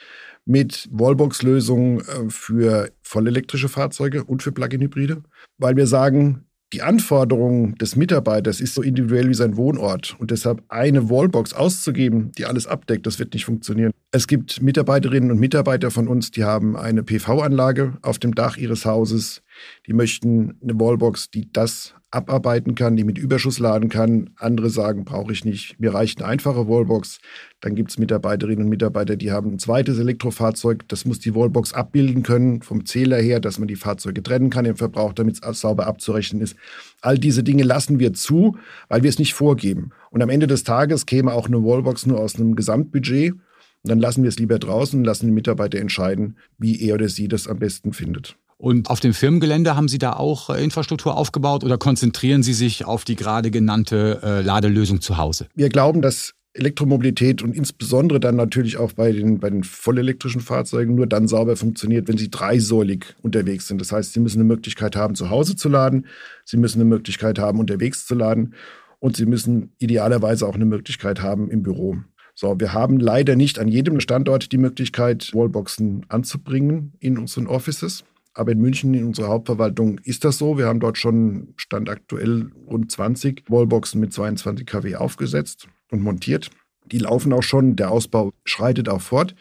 mit 0.44 0.88
Wallbox-Lösungen 0.90 2.00
äh, 2.00 2.30
für 2.30 2.90
vollelektrische 3.02 3.68
Fahrzeuge 3.68 4.24
und 4.24 4.42
für 4.42 4.52
Plug-in-Hybride, 4.52 5.22
weil 5.58 5.76
wir 5.76 5.86
sagen, 5.86 6.48
die 6.74 6.82
Anforderung 6.82 7.76
des 7.76 7.96
Mitarbeiters 7.96 8.60
ist 8.60 8.74
so 8.74 8.82
individuell 8.82 9.28
wie 9.30 9.34
sein 9.34 9.56
Wohnort 9.56 10.16
und 10.18 10.30
deshalb 10.30 10.62
eine 10.68 11.08
Wallbox 11.08 11.54
auszugeben, 11.54 12.30
die 12.36 12.44
alles 12.44 12.66
abdeckt, 12.66 13.06
das 13.06 13.18
wird 13.18 13.32
nicht 13.32 13.46
funktionieren. 13.46 13.92
Es 14.10 14.26
gibt 14.26 14.60
Mitarbeiterinnen 14.60 15.30
und 15.30 15.40
Mitarbeiter 15.40 15.90
von 15.90 16.08
uns, 16.08 16.30
die 16.30 16.44
haben 16.44 16.76
eine 16.76 17.02
PV-Anlage 17.02 17.96
auf 18.02 18.18
dem 18.18 18.34
Dach 18.34 18.58
ihres 18.58 18.84
Hauses, 18.84 19.42
die 19.86 19.92
möchten 19.92 20.58
eine 20.62 20.78
Wallbox, 20.78 21.30
die 21.30 21.50
das 21.52 21.94
abarbeiten 22.10 22.74
kann, 22.74 22.96
die 22.96 23.04
mit 23.04 23.18
Überschuss 23.18 23.58
laden 23.58 23.90
kann. 23.90 24.30
Andere 24.36 24.70
sagen, 24.70 25.04
brauche 25.04 25.32
ich 25.32 25.44
nicht. 25.44 25.78
Mir 25.78 25.92
reicht 25.92 26.22
eine 26.22 26.30
einfache 26.30 26.66
Wallbox. 26.66 27.20
Dann 27.60 27.74
gibt 27.74 27.90
es 27.90 27.98
Mitarbeiterinnen 27.98 28.64
und 28.64 28.70
Mitarbeiter, 28.70 29.16
die 29.16 29.30
haben 29.30 29.52
ein 29.52 29.58
zweites 29.58 29.98
Elektrofahrzeug. 29.98 30.88
Das 30.88 31.04
muss 31.04 31.18
die 31.18 31.34
Wallbox 31.34 31.74
abbilden 31.74 32.22
können, 32.22 32.62
vom 32.62 32.86
Zähler 32.86 33.18
her, 33.18 33.40
dass 33.40 33.58
man 33.58 33.68
die 33.68 33.76
Fahrzeuge 33.76 34.22
trennen 34.22 34.48
kann 34.48 34.64
im 34.64 34.76
Verbrauch, 34.76 35.12
damit 35.12 35.44
es 35.44 35.60
sauber 35.60 35.86
abzurechnen 35.86 36.40
ist. 36.40 36.56
All 37.02 37.18
diese 37.18 37.42
Dinge 37.42 37.62
lassen 37.62 37.98
wir 37.98 38.14
zu, 38.14 38.56
weil 38.88 39.02
wir 39.02 39.10
es 39.10 39.18
nicht 39.18 39.34
vorgeben. 39.34 39.90
Und 40.10 40.22
am 40.22 40.30
Ende 40.30 40.46
des 40.46 40.64
Tages 40.64 41.04
käme 41.04 41.32
auch 41.34 41.46
eine 41.46 41.62
Wallbox 41.62 42.06
nur 42.06 42.20
aus 42.20 42.36
einem 42.36 42.56
Gesamtbudget. 42.56 43.32
Und 43.32 43.42
dann 43.90 44.00
lassen 44.00 44.22
wir 44.22 44.28
es 44.28 44.38
lieber 44.38 44.58
draußen 44.58 44.98
und 44.98 45.04
lassen 45.04 45.26
die 45.26 45.32
Mitarbeiter 45.32 45.78
entscheiden, 45.78 46.36
wie 46.56 46.80
er 46.82 46.94
oder 46.94 47.08
sie 47.08 47.28
das 47.28 47.46
am 47.46 47.58
besten 47.58 47.92
findet. 47.92 48.36
Und 48.58 48.90
auf 48.90 48.98
dem 48.98 49.14
Firmengelände 49.14 49.76
haben 49.76 49.88
Sie 49.88 49.98
da 49.98 50.14
auch 50.14 50.50
äh, 50.50 50.62
Infrastruktur 50.62 51.16
aufgebaut 51.16 51.62
oder 51.62 51.78
konzentrieren 51.78 52.42
Sie 52.42 52.52
sich 52.52 52.84
auf 52.84 53.04
die 53.04 53.14
gerade 53.14 53.50
genannte 53.50 54.20
äh, 54.22 54.40
Ladelösung 54.42 55.00
zu 55.00 55.16
Hause? 55.16 55.46
Wir 55.54 55.68
glauben, 55.68 56.02
dass 56.02 56.34
Elektromobilität 56.54 57.40
und 57.42 57.54
insbesondere 57.54 58.18
dann 58.18 58.34
natürlich 58.34 58.76
auch 58.76 58.92
bei 58.92 59.12
den, 59.12 59.38
bei 59.38 59.48
den 59.48 59.62
vollelektrischen 59.62 60.40
Fahrzeugen 60.40 60.96
nur 60.96 61.06
dann 61.06 61.28
sauber 61.28 61.56
funktioniert, 61.56 62.08
wenn 62.08 62.18
sie 62.18 62.30
dreisäulig 62.30 63.14
unterwegs 63.22 63.68
sind. 63.68 63.80
Das 63.80 63.92
heißt, 63.92 64.12
sie 64.12 64.20
müssen 64.20 64.38
eine 64.38 64.48
Möglichkeit 64.48 64.96
haben, 64.96 65.14
zu 65.14 65.30
Hause 65.30 65.54
zu 65.54 65.68
laden, 65.68 66.06
sie 66.44 66.56
müssen 66.56 66.80
eine 66.80 66.88
Möglichkeit 66.88 67.38
haben, 67.38 67.60
unterwegs 67.60 68.06
zu 68.06 68.16
laden 68.16 68.54
und 68.98 69.16
sie 69.16 69.26
müssen 69.26 69.72
idealerweise 69.78 70.46
auch 70.48 70.56
eine 70.56 70.64
Möglichkeit 70.64 71.22
haben 71.22 71.48
im 71.48 71.62
Büro. 71.62 71.98
So, 72.34 72.58
wir 72.58 72.72
haben 72.72 72.98
leider 72.98 73.36
nicht 73.36 73.58
an 73.58 73.68
jedem 73.68 74.00
Standort 74.00 74.52
die 74.52 74.58
Möglichkeit, 74.58 75.30
Wallboxen 75.34 76.06
anzubringen 76.08 76.92
in 77.00 77.18
unseren 77.18 77.46
Offices. 77.46 78.04
Aber 78.34 78.52
in 78.52 78.60
München, 78.60 78.94
in 78.94 79.04
unserer 79.04 79.28
Hauptverwaltung, 79.28 79.98
ist 80.04 80.24
das 80.24 80.38
so. 80.38 80.58
Wir 80.58 80.66
haben 80.66 80.80
dort 80.80 80.98
schon 80.98 81.54
Stand 81.56 81.88
aktuell 81.88 82.50
rund 82.66 82.90
20 82.90 83.44
Wallboxen 83.48 84.00
mit 84.00 84.12
22 84.12 84.66
kW 84.66 84.96
aufgesetzt 84.96 85.68
und 85.90 86.02
montiert. 86.02 86.50
Die 86.86 86.98
laufen 86.98 87.32
auch 87.32 87.42
schon. 87.42 87.76
Der 87.76 87.90
Ausbau 87.90 88.32
schreitet 88.44 88.88
auch 88.88 89.00
fort. 89.00 89.34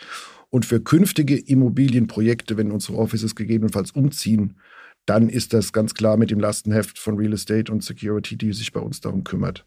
Und 0.50 0.66
für 0.66 0.80
künftige 0.80 1.38
Immobilienprojekte, 1.38 2.58
wenn 2.58 2.72
unsere 2.72 2.98
Offices 2.98 3.36
gegebenenfalls 3.36 3.92
umziehen, 3.92 4.60
dann 5.06 5.30
ist 5.30 5.54
das 5.54 5.72
ganz 5.72 5.94
klar 5.94 6.18
mit 6.18 6.32
dem 6.32 6.40
Lastenheft 6.40 7.00
von 7.00 7.18
Real 7.18 7.34
Estate 7.34 7.72
und 7.72 7.84
Security, 7.84 8.38
die 8.38 8.52
sich 8.54 8.74
bei 8.74 8.82
uns 8.82 9.00
darum 9.00 9.24
kümmert. 9.24 9.66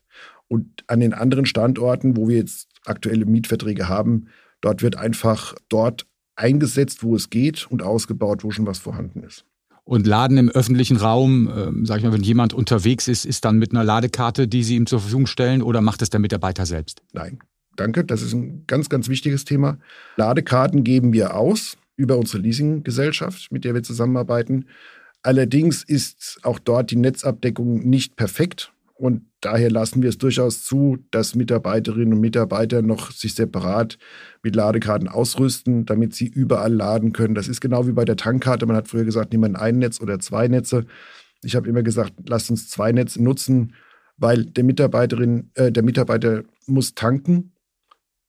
Und 0.49 0.85
an 0.87 1.01
den 1.01 1.15
anderen 1.15 1.47
Standorten, 1.47 2.17
wo 2.17 2.29
wir 2.29 2.37
jetzt 2.37 2.69
aktuelle 2.85 3.25
Mietverträge 3.25 3.89
haben, 3.89 4.29
dort 4.61 4.83
wird 4.83 4.97
einfach 4.97 5.55
dort 5.69 6.07
eingesetzt, 6.41 7.03
wo 7.03 7.15
es 7.15 7.31
geht 7.31 7.67
und 7.71 7.83
ausgebaut, 7.83 8.43
wo 8.45 8.51
schon 8.51 8.67
was 8.67 8.79
vorhanden 8.79 9.23
ist. 9.23 9.45
Und 9.85 10.07
Laden 10.07 10.39
im 10.39 10.51
öffentlichen 10.51 10.97
Raum, 10.97 11.49
äh, 11.49 11.87
sag 11.87 11.99
ich 11.99 12.05
mal, 12.05 12.13
wenn 12.13 12.23
jemand 12.23 12.55
unterwegs 12.55 13.09
ist, 13.09 13.25
ist 13.25 13.45
dann 13.45 13.59
mit 13.59 13.73
einer 13.73 13.85
Ladekarte, 13.85 14.47
die 14.47 14.63
Sie 14.63 14.77
ihm 14.77 14.87
zur 14.87 15.01
Verfügung 15.01 15.27
stellen 15.27 15.63
oder 15.63 15.81
macht 15.81 16.03
es 16.03 16.11
der 16.11 16.21
Mitarbeiter 16.21 16.67
selbst? 16.67 17.03
Nein, 17.13 17.41
danke. 17.77 18.05
Das 18.05 18.23
ist 18.23 18.33
ein 18.33 18.65
ganz, 18.67 18.89
ganz 18.89 19.09
wichtiges 19.09 19.45
Thema. 19.45 19.79
Ladekarten 20.17 20.85
geben 20.85 21.13
wir 21.13 21.35
aus 21.37 21.77
über 21.97 22.17
unsere 22.17 22.43
Leasinggesellschaft, 22.43 23.51
mit 23.51 23.65
der 23.65 23.75
wir 23.75 23.83
zusammenarbeiten. 23.83 24.67
Allerdings 25.23 25.83
ist 25.83 26.39
auch 26.43 26.59
dort 26.59 26.91
die 26.91 26.97
Netzabdeckung 26.97 27.81
nicht 27.89 28.17
perfekt. 28.17 28.73
Und 29.01 29.23
daher 29.41 29.71
lassen 29.71 30.03
wir 30.03 30.11
es 30.11 30.19
durchaus 30.19 30.63
zu, 30.63 30.99
dass 31.11 31.35
Mitarbeiterinnen 31.35 32.13
und 32.13 32.21
Mitarbeiter 32.21 32.83
noch 32.83 33.13
sich 33.13 33.35
separat 33.35 33.97
mit 34.43 34.55
Ladekarten 34.55 35.09
ausrüsten, 35.09 35.87
damit 35.87 36.15
sie 36.15 36.27
überall 36.27 36.75
laden 36.75 37.15
können. 37.15 37.35
Das 37.35 37.49
ist 37.49 37.63
genau 37.63 37.87
wie 37.87 37.93
bei 37.93 38.05
der 38.05 38.17
Tankkarte. 38.17 38.67
Man 38.67 38.77
hat 38.77 38.89
früher 38.89 39.05
gesagt, 39.05 39.33
nimm 39.33 39.43
ein 39.57 39.79
Netz 39.79 40.03
oder 40.03 40.19
zwei 40.19 40.49
Netze. 40.49 40.85
Ich 41.43 41.57
habe 41.57 41.67
immer 41.67 41.83
gesagt, 41.83 42.13
lasst 42.27 42.51
uns 42.51 42.69
zwei 42.69 42.93
Netze 42.93 43.23
nutzen, 43.23 43.73
weil 44.19 44.45
der 44.45 44.65
Mitarbeiterin, 44.65 45.51
äh, 45.55 45.73
der 45.73 45.83
Mitarbeiter 45.83 46.43
muss 46.67 46.95
tanken 46.95 47.55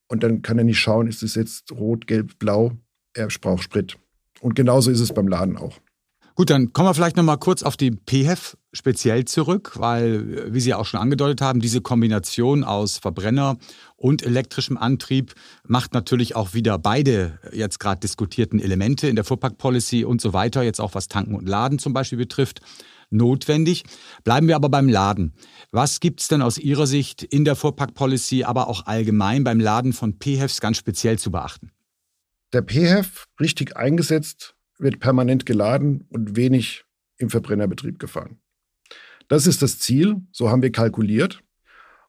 und 0.08 0.22
dann 0.22 0.40
kann 0.40 0.56
er 0.56 0.64
nicht 0.64 0.80
schauen, 0.80 1.06
ist 1.06 1.22
es 1.22 1.34
jetzt 1.34 1.70
rot, 1.72 2.06
gelb, 2.06 2.38
blau. 2.38 2.72
Er 3.12 3.28
braucht 3.42 3.64
Sprit. 3.64 3.98
Und 4.40 4.54
genauso 4.54 4.90
ist 4.90 5.00
es 5.00 5.12
beim 5.12 5.28
Laden 5.28 5.58
auch. 5.58 5.80
Gut, 6.34 6.48
dann 6.48 6.72
kommen 6.72 6.88
wir 6.88 6.94
vielleicht 6.94 7.18
noch 7.18 7.24
mal 7.24 7.36
kurz 7.36 7.62
auf 7.62 7.76
die 7.76 7.90
PHEV 7.90 8.56
speziell 8.72 9.24
zurück, 9.26 9.72
weil, 9.76 10.52
wie 10.52 10.60
Sie 10.60 10.74
auch 10.74 10.86
schon 10.86 11.00
angedeutet 11.00 11.40
haben, 11.40 11.60
diese 11.60 11.80
Kombination 11.80 12.64
aus 12.64 12.98
Verbrenner 12.98 13.58
und 13.96 14.22
elektrischem 14.22 14.78
Antrieb 14.78 15.34
macht 15.66 15.92
natürlich 15.92 16.34
auch 16.36 16.54
wieder 16.54 16.78
beide 16.78 17.38
jetzt 17.52 17.80
gerade 17.80 18.00
diskutierten 18.00 18.58
Elemente 18.58 19.08
in 19.08 19.16
der 19.16 19.24
Fuhrpark-Policy 19.24 20.04
und 20.04 20.20
so 20.20 20.32
weiter, 20.32 20.62
jetzt 20.62 20.80
auch 20.80 20.94
was 20.94 21.08
Tanken 21.08 21.34
und 21.34 21.48
Laden 21.48 21.78
zum 21.78 21.92
Beispiel 21.92 22.18
betrifft, 22.18 22.60
notwendig. 23.10 23.84
Bleiben 24.24 24.48
wir 24.48 24.56
aber 24.56 24.70
beim 24.70 24.88
Laden. 24.88 25.34
Was 25.70 26.00
gibt 26.00 26.20
es 26.20 26.28
denn 26.28 26.42
aus 26.42 26.58
Ihrer 26.58 26.86
Sicht 26.86 27.22
in 27.22 27.44
der 27.44 27.56
Fuhrpark-Policy, 27.56 28.44
aber 28.44 28.68
auch 28.68 28.86
allgemein 28.86 29.44
beim 29.44 29.60
Laden 29.60 29.92
von 29.92 30.14
PHEVs 30.18 30.60
ganz 30.60 30.78
speziell 30.78 31.18
zu 31.18 31.30
beachten? 31.30 31.70
Der 32.52 32.62
PHEV 32.62 33.26
richtig 33.40 33.76
eingesetzt 33.76 34.56
wird 34.78 34.98
permanent 34.98 35.46
geladen 35.46 36.06
und 36.08 36.36
wenig 36.36 36.84
im 37.18 37.30
Verbrennerbetrieb 37.30 37.98
gefahren. 37.98 38.41
Das 39.32 39.46
ist 39.46 39.62
das 39.62 39.78
Ziel, 39.78 40.16
so 40.30 40.50
haben 40.50 40.60
wir 40.60 40.72
kalkuliert. 40.72 41.40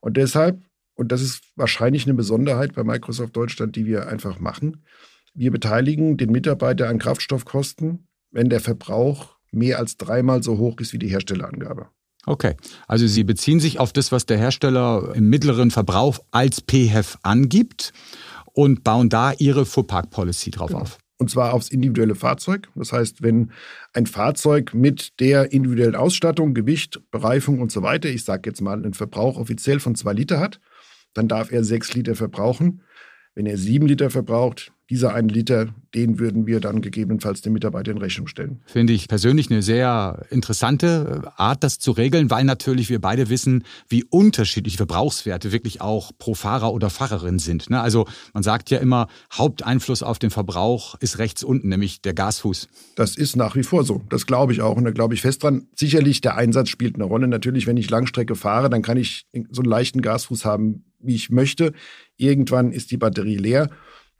Und 0.01 0.17
deshalb, 0.17 0.61
und 0.93 1.13
das 1.13 1.21
ist 1.21 1.41
wahrscheinlich 1.55 2.05
eine 2.05 2.15
Besonderheit 2.15 2.75
bei 2.75 2.83
Microsoft 2.83 3.33
Deutschland, 3.37 3.77
die 3.77 3.85
wir 3.85 4.09
einfach 4.09 4.41
machen, 4.41 4.83
wir 5.33 5.49
beteiligen 5.49 6.17
den 6.17 6.33
Mitarbeiter 6.33 6.89
an 6.89 6.99
Kraftstoffkosten, 6.99 8.09
wenn 8.31 8.49
der 8.49 8.59
Verbrauch 8.59 9.37
mehr 9.53 9.79
als 9.79 9.95
dreimal 9.95 10.43
so 10.43 10.57
hoch 10.57 10.81
ist 10.81 10.91
wie 10.91 10.99
die 10.99 11.07
Herstellerangabe. 11.07 11.87
Okay, 12.25 12.57
also 12.89 13.07
Sie 13.07 13.23
beziehen 13.23 13.61
sich 13.61 13.79
auf 13.79 13.93
das, 13.93 14.11
was 14.11 14.25
der 14.25 14.37
Hersteller 14.37 15.13
im 15.15 15.29
mittleren 15.29 15.71
Verbrauch 15.71 16.19
als 16.31 16.61
PHEV 16.69 17.19
angibt 17.23 17.93
und 18.51 18.83
bauen 18.83 19.07
da 19.07 19.31
Ihre 19.31 19.65
Fuhrpark-Policy 19.65 20.51
drauf 20.51 20.71
genau. 20.71 20.81
auf 20.81 20.97
und 21.23 21.29
zwar 21.29 21.53
aufs 21.53 21.69
individuelle 21.69 22.15
Fahrzeug. 22.15 22.67
Das 22.75 22.91
heißt, 22.91 23.23
wenn 23.23 23.51
ein 23.93 24.07
Fahrzeug 24.07 24.73
mit 24.73 25.21
der 25.21 25.53
individuellen 25.53 25.95
Ausstattung, 25.95 26.53
Gewicht, 26.53 26.99
Bereifung 27.11 27.61
und 27.61 27.71
so 27.71 27.81
weiter, 27.81 28.09
ich 28.09 28.25
sage 28.25 28.49
jetzt 28.49 28.59
mal, 28.59 28.73
einen 28.73 28.93
Verbrauch 28.93 29.37
offiziell 29.37 29.79
von 29.79 29.95
zwei 29.95 30.11
Liter 30.11 30.41
hat, 30.41 30.59
dann 31.13 31.29
darf 31.29 31.53
er 31.53 31.63
sechs 31.63 31.93
Liter 31.93 32.15
verbrauchen. 32.15 32.81
Wenn 33.35 33.45
er 33.45 33.57
sieben 33.57 33.87
Liter 33.87 34.09
verbraucht, 34.09 34.71
dieser 34.89 35.15
einen 35.15 35.29
Liter, 35.29 35.73
den 35.95 36.19
würden 36.19 36.45
wir 36.45 36.59
dann 36.59 36.81
gegebenenfalls 36.81 37.41
dem 37.41 37.53
Mitarbeiter 37.53 37.91
in 37.91 37.97
Rechnung 37.97 38.27
stellen. 38.27 38.61
Finde 38.65 38.93
ich 38.93 39.07
persönlich 39.07 39.49
eine 39.49 39.63
sehr 39.63 40.25
interessante 40.29 41.31
Art, 41.35 41.63
das 41.63 41.79
zu 41.79 41.91
regeln, 41.91 42.29
weil 42.29 42.43
natürlich 42.43 42.89
wir 42.89 42.99
beide 42.99 43.29
wissen, 43.29 43.63
wie 43.87 44.03
unterschiedliche 44.03 44.77
Verbrauchswerte 44.77 45.51
wirklich 45.51 45.81
auch 45.81 46.11
pro 46.19 46.35
Fahrer 46.35 46.73
oder 46.73 46.91
Fahrerin 46.91 47.39
sind. 47.39 47.71
Ne? 47.71 47.81
Also 47.81 48.05
man 48.33 48.43
sagt 48.43 48.69
ja 48.69 48.77
immer, 48.77 49.07
Haupteinfluss 49.31 50.03
auf 50.03 50.19
den 50.19 50.29
Verbrauch 50.29 50.93
ist 50.99 51.17
rechts 51.17 51.43
unten, 51.43 51.69
nämlich 51.69 52.01
der 52.01 52.13
Gasfuß. 52.13 52.67
Das 52.95 53.17
ist 53.17 53.35
nach 53.35 53.55
wie 53.55 53.63
vor 53.63 53.85
so. 53.85 54.01
Das 54.09 54.27
glaube 54.27 54.53
ich 54.53 54.61
auch 54.61 54.75
und 54.75 54.83
da 54.83 54.91
glaube 54.91 55.15
ich 55.15 55.21
fest 55.21 55.41
dran. 55.41 55.67
Sicherlich, 55.75 56.21
der 56.21 56.35
Einsatz 56.35 56.69
spielt 56.69 56.95
eine 56.95 57.05
Rolle. 57.05 57.27
Natürlich, 57.27 57.65
wenn 57.65 57.77
ich 57.77 57.89
Langstrecke 57.89 58.35
fahre, 58.35 58.69
dann 58.69 58.83
kann 58.83 58.97
ich 58.97 59.25
so 59.49 59.61
einen 59.61 59.71
leichten 59.71 60.01
Gasfuß 60.01 60.45
haben, 60.45 60.83
wie 61.03 61.15
ich 61.15 61.29
möchte. 61.29 61.73
Irgendwann 62.17 62.71
ist 62.71 62.91
die 62.91 62.97
Batterie 62.97 63.37
leer 63.37 63.69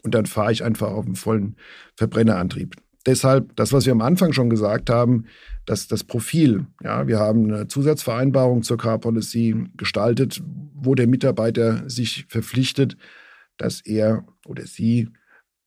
und 0.04 0.14
dann 0.14 0.26
fahre 0.26 0.52
ich 0.52 0.64
einfach 0.64 0.92
auf 0.92 1.06
einem 1.06 1.16
vollen 1.16 1.56
Verbrennerantrieb. 1.96 2.76
Deshalb, 3.06 3.56
das, 3.58 3.74
was 3.74 3.86
wir 3.86 3.92
am 3.92 4.02
Anfang 4.02 4.32
schon 4.32 4.50
gesagt 4.50 4.90
haben, 4.90 5.26
dass 5.66 5.88
das 5.88 6.04
Profil, 6.04 6.68
ja, 6.82 7.08
wir 7.08 7.20
haben 7.20 7.52
eine 7.52 7.68
Zusatzvereinbarung 7.68 8.64
zur 8.64 8.78
Car 8.78 9.00
Policy 9.00 9.66
gestaltet, 9.76 10.42
wo 10.74 10.96
der 10.96 11.08
Mitarbeiter 11.08 11.90
sich 11.90 12.26
verpflichtet, 12.30 12.96
dass 13.58 13.82
er 13.82 14.26
oder 14.46 14.66
sie 14.66 15.10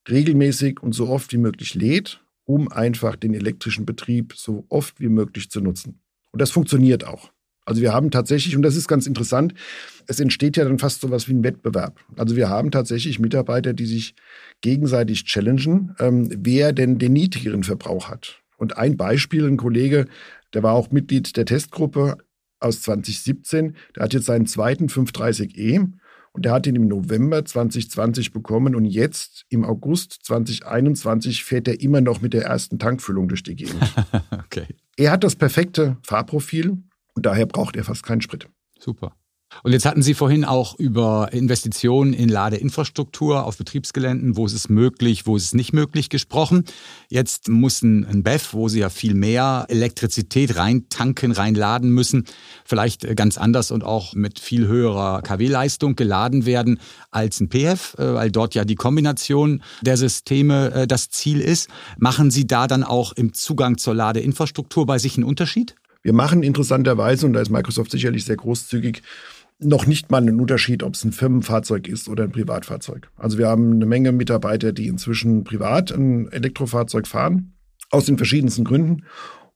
regelmäßig 0.09 0.81
und 0.81 0.93
so 0.93 1.09
oft 1.09 1.31
wie 1.33 1.37
möglich 1.37 1.75
lädt, 1.75 2.23
um 2.43 2.71
einfach 2.71 3.15
den 3.15 3.33
elektrischen 3.33 3.85
Betrieb 3.85 4.33
so 4.35 4.65
oft 4.69 4.99
wie 4.99 5.09
möglich 5.09 5.51
zu 5.51 5.61
nutzen. 5.61 5.99
Und 6.31 6.41
das 6.41 6.51
funktioniert 6.51 7.05
auch. 7.05 7.31
Also 7.67 7.81
wir 7.81 7.93
haben 7.93 8.11
tatsächlich, 8.11 8.55
und 8.55 8.61
das 8.61 8.77
ist 8.77 8.87
ganz 8.87 9.07
interessant, 9.07 9.53
es 10.07 10.21
entsteht 10.21 10.55
ja 10.55 10.63
dann 10.63 10.79
fast 10.79 11.01
so 11.01 11.11
was 11.11 11.27
wie 11.27 11.33
ein 11.33 11.43
Wettbewerb. 11.43 11.99
Also 12.15 12.37
wir 12.37 12.47
haben 12.47 12.71
tatsächlich 12.71 13.19
Mitarbeiter, 13.19 13.73
die 13.73 13.85
sich 13.85 14.15
gegenseitig 14.61 15.25
challengen, 15.25 15.93
ähm, 15.99 16.29
wer 16.31 16.71
denn 16.71 16.97
den 16.97 17.11
niedrigeren 17.11 17.63
Verbrauch 17.63 18.07
hat. 18.07 18.41
Und 18.55 18.77
ein 18.77 18.95
Beispiel, 18.95 19.45
ein 19.45 19.57
Kollege, 19.57 20.05
der 20.53 20.63
war 20.63 20.75
auch 20.75 20.91
Mitglied 20.91 21.35
der 21.35 21.45
Testgruppe 21.45 22.17
aus 22.61 22.81
2017, 22.83 23.75
der 23.97 24.03
hat 24.03 24.13
jetzt 24.13 24.27
seinen 24.27 24.47
zweiten 24.47 24.87
530e 24.87 25.91
und 26.31 26.45
der 26.45 26.53
hat 26.53 26.67
ihn 26.67 26.75
im 26.77 26.87
November 26.87 27.43
2020 27.43 28.31
bekommen 28.31 28.75
und 28.75 28.85
jetzt 28.85 29.45
im 29.49 29.65
August 29.65 30.19
2021 30.23 31.43
fährt 31.43 31.67
er 31.67 31.81
immer 31.81 31.99
noch 31.99 32.21
mit 32.21 32.31
der 32.33 32.45
ersten 32.45 32.79
Tankfüllung 32.79 33.27
durch 33.27 33.43
die 33.43 33.57
Gegend. 33.57 33.83
okay. 34.31 34.67
Er 34.95 35.11
hat 35.11 35.25
das 35.25 35.35
perfekte 35.35 35.97
Fahrprofil, 36.03 36.77
und 37.17 37.25
daher 37.25 37.47
braucht 37.47 37.75
er 37.75 37.83
fast 37.83 38.03
keinen 38.03 38.21
Sprit. 38.21 38.47
Super. 38.79 39.11
Und 39.63 39.71
jetzt 39.71 39.85
hatten 39.85 40.03
Sie 40.03 40.13
vorhin 40.13 40.45
auch 40.45 40.77
über 40.77 41.29
Investitionen 41.31 42.13
in 42.13 42.29
Ladeinfrastruktur 42.29 43.45
auf 43.45 43.57
Betriebsgeländen, 43.57 44.37
wo 44.37 44.45
ist 44.45 44.53
es 44.53 44.69
möglich, 44.69 45.25
wo 45.25 45.35
ist 45.35 45.45
es 45.45 45.53
nicht 45.55 45.73
möglich 45.73 46.09
gesprochen. 46.09 46.65
Jetzt 47.09 47.47
muss 47.47 47.81
ein 47.81 48.23
BEF, 48.23 48.53
wo 48.53 48.67
Sie 48.67 48.79
ja 48.79 48.89
viel 48.89 49.15
mehr 49.15 49.65
Elektrizität 49.69 50.57
rein 50.57 50.89
tanken, 50.89 51.31
reinladen 51.31 51.89
müssen, 51.89 52.25
vielleicht 52.65 53.15
ganz 53.15 53.37
anders 53.39 53.71
und 53.71 53.83
auch 53.83 54.13
mit 54.13 54.39
viel 54.39 54.67
höherer 54.67 55.23
KW-Leistung 55.23 55.95
geladen 55.95 56.45
werden 56.45 56.79
als 57.09 57.39
ein 57.39 57.49
PF, 57.49 57.95
äh, 57.97 58.13
weil 58.13 58.31
dort 58.31 58.53
ja 58.53 58.63
die 58.63 58.75
Kombination 58.75 59.63
der 59.81 59.97
Systeme 59.97 60.71
äh, 60.71 60.87
das 60.87 61.09
Ziel 61.09 61.39
ist. 61.39 61.69
Machen 61.97 62.29
Sie 62.29 62.45
da 62.45 62.67
dann 62.67 62.83
auch 62.83 63.13
im 63.13 63.33
Zugang 63.33 63.77
zur 63.79 63.95
Ladeinfrastruktur 63.95 64.85
bei 64.85 64.99
sich 64.99 65.15
einen 65.15 65.23
Unterschied? 65.23 65.75
Wir 66.07 66.13
machen 66.13 66.41
interessanterweise, 66.41 67.25
und 67.25 67.33
da 67.33 67.41
ist 67.41 67.49
Microsoft 67.49 67.91
sicherlich 67.91 68.23
sehr 68.23 68.37
großzügig, 68.37 69.03
noch 69.59 69.85
nicht 69.85 70.09
mal 70.09 70.21
einen 70.21 70.39
Unterschied, 70.39 70.81
ob 70.81 70.93
es 70.93 71.03
ein 71.03 71.11
Firmenfahrzeug 71.11 71.85
ist 71.89 72.07
oder 72.07 72.23
ein 72.23 72.31
Privatfahrzeug. 72.31 73.09
Also 73.17 73.37
wir 73.37 73.49
haben 73.49 73.73
eine 73.73 73.85
Menge 73.85 74.13
Mitarbeiter, 74.13 74.71
die 74.71 74.87
inzwischen 74.87 75.43
privat 75.43 75.91
ein 75.91 76.31
Elektrofahrzeug 76.31 77.07
fahren, 77.07 77.57
aus 77.89 78.05
den 78.05 78.15
verschiedensten 78.15 78.63
Gründen. 78.63 79.03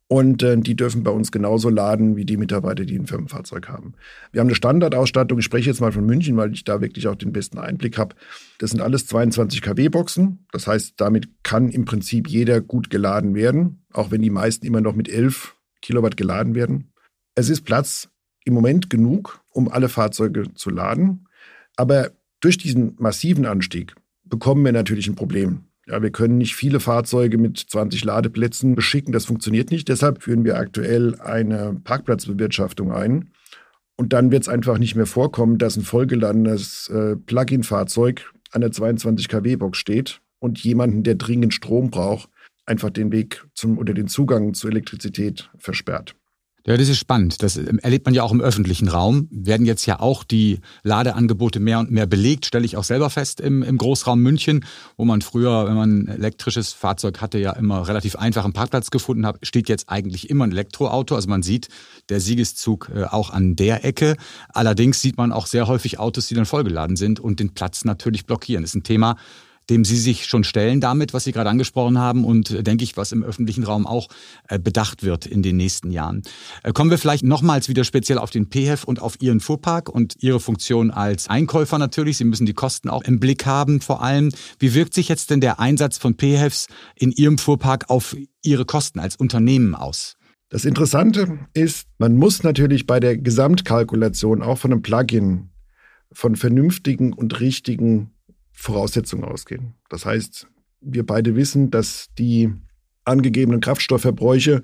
Und 0.10 0.44
äh, 0.44 0.58
die 0.58 0.76
dürfen 0.76 1.04
bei 1.04 1.12
uns 1.12 1.32
genauso 1.32 1.70
laden 1.70 2.18
wie 2.18 2.26
die 2.26 2.36
Mitarbeiter, 2.36 2.84
die 2.84 3.00
ein 3.00 3.08
Firmenfahrzeug 3.08 3.70
haben. 3.70 3.94
Wir 4.34 4.42
haben 4.42 4.48
eine 4.48 4.56
Standardausstattung. 4.56 5.40
Ich 5.40 5.46
spreche 5.46 5.70
jetzt 5.70 5.80
mal 5.80 5.94
von 5.94 6.06
München, 6.06 6.36
weil 6.36 6.52
ich 6.52 6.66
da 6.66 6.82
wirklich 6.82 7.08
auch 7.08 7.16
den 7.16 7.32
besten 7.32 7.60
Einblick 7.60 7.98
habe. 7.98 8.14
Das 8.58 8.72
sind 8.72 8.82
alles 8.82 9.08
22 9.08 9.62
kW-Boxen. 9.62 10.48
Das 10.52 10.68
heißt, 10.68 10.96
damit 10.98 11.30
kann 11.44 11.70
im 11.70 11.86
Prinzip 11.86 12.28
jeder 12.28 12.60
gut 12.60 12.90
geladen 12.90 13.36
werden, 13.36 13.86
auch 13.94 14.12
wenn 14.12 14.22
die 14.22 14.30
meisten 14.30 14.66
immer 14.66 14.82
noch 14.82 14.96
mit 14.96 15.08
11 15.08 15.56
Kilowatt 15.82 16.18
geladen 16.18 16.56
werden. 16.56 16.92
Es 17.36 17.50
ist 17.50 17.62
Platz 17.62 18.10
im 18.44 18.54
Moment 18.54 18.90
genug, 18.90 19.42
um 19.50 19.70
alle 19.70 19.90
Fahrzeuge 19.90 20.54
zu 20.54 20.70
laden. 20.70 21.28
Aber 21.76 22.12
durch 22.40 22.58
diesen 22.58 22.96
massiven 22.98 23.46
Anstieg 23.46 23.96
bekommen 24.24 24.66
wir 24.66 24.72
natürlich 24.72 25.08
ein 25.08 25.16
Problem. 25.16 25.66
Ja, 25.88 26.02
wir 26.02 26.12
können 26.12 26.38
nicht 26.38 26.56
viele 26.56 26.80
Fahrzeuge 26.80 27.38
mit 27.38 27.58
20 27.58 28.04
Ladeplätzen 28.04 28.76
beschicken. 28.76 29.12
Das 29.12 29.26
funktioniert 29.26 29.72
nicht. 29.72 29.90
Deshalb 29.90 30.24
führen 30.24 30.46
wir 30.46 30.58
aktuell 30.58 31.20
eine 31.20 31.80
Parkplatzbewirtschaftung 31.84 32.92
ein. 32.92 33.32
Und 33.98 34.14
dann 34.14 34.32
wird 34.32 34.44
es 34.44 34.50
einfach 34.50 34.78
nicht 34.78 34.96
mehr 34.96 35.06
vorkommen, 35.06 35.58
dass 35.58 35.78
ein 35.78 35.84
vollgeladenes 35.84 36.90
äh, 36.90 37.16
Plug-in-Fahrzeug 37.16 38.32
an 38.52 38.62
der 38.62 38.72
22 38.72 39.28
kW-Box 39.28 39.78
steht 39.78 40.22
und 40.40 40.60
jemanden, 40.64 41.04
der 41.04 41.16
dringend 41.16 41.54
Strom 41.54 41.90
braucht, 41.90 42.30
einfach 42.72 42.90
den 42.90 43.12
Weg 43.12 43.46
zum 43.54 43.78
oder 43.78 43.94
den 43.94 44.08
Zugang 44.08 44.54
zur 44.54 44.72
Elektrizität 44.72 45.50
versperrt. 45.58 46.16
Ja, 46.68 46.78
das 46.78 46.90
ist 46.90 47.00
spannend. 47.00 47.42
Das 47.42 47.58
ähm, 47.58 47.80
erlebt 47.80 48.06
man 48.06 48.14
ja 48.14 48.22
auch 48.22 48.32
im 48.32 48.40
öffentlichen 48.40 48.88
Raum. 48.88 49.28
Werden 49.32 49.66
jetzt 49.66 49.88
ja 49.88 50.00
auch 50.00 50.24
die 50.24 50.60
Ladeangebote 50.84 51.60
mehr 51.60 51.80
und 51.80 51.90
mehr 51.90 52.06
belegt, 52.06 52.46
stelle 52.46 52.66
ich 52.66 52.78
auch 52.78 52.84
selber 52.84 53.10
fest 53.10 53.42
im, 53.42 53.64
im 53.64 53.80
Großraum 53.80 54.22
München, 54.22 54.64
wo 54.96 55.04
man 55.04 55.24
früher, 55.24 55.66
wenn 55.66 55.74
man 55.74 56.04
ein 56.04 56.08
elektrisches 56.08 56.72
Fahrzeug 56.72 57.20
hatte, 57.20 57.40
ja 57.40 57.54
immer 57.54 57.88
relativ 57.88 58.16
einfach 58.16 58.44
einen 58.44 58.54
Parkplatz 58.54 58.92
gefunden 58.92 59.26
hat, 59.26 59.40
steht 59.42 59.70
jetzt 59.70 59.90
eigentlich 59.90 60.30
immer 60.30 60.46
ein 60.46 60.52
Elektroauto. 60.52 61.16
Also 61.16 61.30
man 61.30 61.42
sieht 61.42 61.68
der 62.10 62.20
Siegeszug 62.20 62.92
äh, 62.94 63.06
auch 63.06 63.32
an 63.32 63.56
der 63.56 63.84
Ecke. 63.84 64.16
Allerdings 64.50 65.02
sieht 65.02 65.18
man 65.18 65.32
auch 65.32 65.48
sehr 65.48 65.66
häufig 65.66 65.98
Autos, 65.98 66.28
die 66.28 66.36
dann 66.36 66.46
vollgeladen 66.46 66.96
sind 66.96 67.20
und 67.20 67.40
den 67.40 67.56
Platz 67.56 67.86
natürlich 67.86 68.28
blockieren. 68.28 68.62
Das 68.62 68.72
ist 68.72 68.76
ein 68.76 68.84
Thema, 68.84 69.18
dem 69.72 69.86
Sie 69.86 69.96
sich 69.96 70.26
schon 70.26 70.44
stellen 70.44 70.82
damit, 70.82 71.14
was 71.14 71.24
Sie 71.24 71.32
gerade 71.32 71.50
angesprochen 71.50 71.98
haben 71.98 72.26
und 72.26 72.52
äh, 72.52 72.62
denke 72.62 72.84
ich, 72.84 72.98
was 72.98 73.14
im 73.14 73.24
öffentlichen 73.24 73.64
Raum 73.64 73.88
auch 73.88 74.10
äh, 74.50 74.60
bedacht 74.60 75.02
wird 75.02 75.26
in 75.26 75.42
den 75.42 75.56
nächsten 75.56 75.92
Jahren. 75.92 76.24
Äh, 76.62 76.74
kommen 76.74 76.92
wir 76.92 76.98
vielleicht 76.98 77.24
nochmals 77.24 77.70
wieder 77.70 77.86
speziell 77.86 78.18
auf 78.18 78.30
den 78.30 78.48
PHEV 78.52 78.84
und 78.84 79.02
auf 79.02 79.16
Ihren 79.22 79.40
Fuhrpark 79.40 79.88
und 79.90 80.16
Ihre 80.20 80.42
Funktion 80.42 80.92
als 80.92 81.30
Einkäufer 81.30 81.78
natürlich. 81.78 82.18
Sie 82.18 82.26
müssen 82.26 82.46
die 82.46 82.54
Kosten 82.54 82.90
auch 82.90 83.04
im 83.04 83.20
Blick 83.20 83.46
haben 83.46 83.80
vor 83.80 84.04
allem. 84.04 84.32
Wie 84.60 84.74
wirkt 84.74 84.94
sich 84.94 85.08
jetzt 85.08 85.30
denn 85.30 85.40
der 85.40 85.60
Einsatz 85.62 85.98
von 85.98 86.16
PHEVs 86.16 86.68
in 86.96 87.12
Ihrem 87.14 87.38
Fuhrpark 87.38 87.90
auf 87.90 88.16
Ihre 88.44 88.66
Kosten 88.66 89.00
als 89.00 89.16
Unternehmen 89.16 89.74
aus? 89.74 90.18
Das 90.50 90.66
Interessante 90.66 91.40
ist, 91.54 91.88
man 91.98 92.18
muss 92.18 92.44
natürlich 92.44 92.86
bei 92.86 93.00
der 93.00 93.18
Gesamtkalkulation 93.18 94.42
auch 94.42 94.58
von 94.58 94.74
einem 94.74 94.82
Plugin 94.82 95.50
von 96.12 96.36
vernünftigen 96.36 97.14
und 97.14 97.40
richtigen 97.40 98.12
Voraussetzungen 98.62 99.24
ausgehen. 99.24 99.74
Das 99.90 100.06
heißt, 100.06 100.48
wir 100.82 101.06
beide 101.06 101.36
wissen, 101.36 101.72
dass 101.72 102.10
die 102.18 102.54
angegebenen 103.06 103.60
Kraftstoffverbräuche 103.60 104.62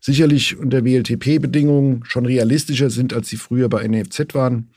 sicherlich 0.00 0.56
unter 0.58 0.84
WLTP-Bedingungen 0.84 2.02
schon 2.04 2.26
realistischer 2.26 2.90
sind, 2.90 3.14
als 3.14 3.28
sie 3.28 3.36
früher 3.36 3.68
bei 3.68 3.86
NFZ 3.86 4.34
waren. 4.34 4.70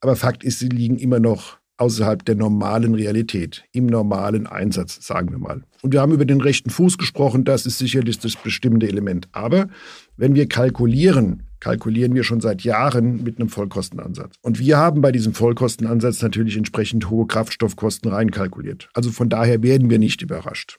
Aber 0.00 0.14
Fakt 0.14 0.44
ist, 0.44 0.60
sie 0.60 0.68
liegen 0.68 0.96
immer 0.98 1.18
noch 1.18 1.58
außerhalb 1.76 2.24
der 2.24 2.36
normalen 2.36 2.94
Realität, 2.94 3.64
im 3.72 3.86
normalen 3.86 4.46
Einsatz, 4.46 5.04
sagen 5.04 5.30
wir 5.30 5.38
mal. 5.38 5.64
Und 5.82 5.92
wir 5.92 6.00
haben 6.00 6.12
über 6.12 6.24
den 6.24 6.40
rechten 6.40 6.70
Fuß 6.70 6.98
gesprochen, 6.98 7.44
das 7.44 7.66
ist 7.66 7.78
sicherlich 7.78 8.18
das 8.20 8.36
bestimmte 8.36 8.86
Element. 8.86 9.28
Aber 9.32 9.68
wenn 10.16 10.34
wir 10.34 10.48
kalkulieren, 10.48 11.47
kalkulieren 11.60 12.14
wir 12.14 12.24
schon 12.24 12.40
seit 12.40 12.62
Jahren 12.62 13.22
mit 13.22 13.38
einem 13.38 13.48
Vollkostenansatz. 13.48 14.34
Und 14.42 14.58
wir 14.58 14.76
haben 14.76 15.00
bei 15.00 15.12
diesem 15.12 15.34
Vollkostenansatz 15.34 16.22
natürlich 16.22 16.56
entsprechend 16.56 17.10
hohe 17.10 17.26
Kraftstoffkosten 17.26 18.10
reinkalkuliert. 18.10 18.88
Also 18.94 19.10
von 19.10 19.28
daher 19.28 19.62
werden 19.62 19.90
wir 19.90 19.98
nicht 19.98 20.22
überrascht. 20.22 20.78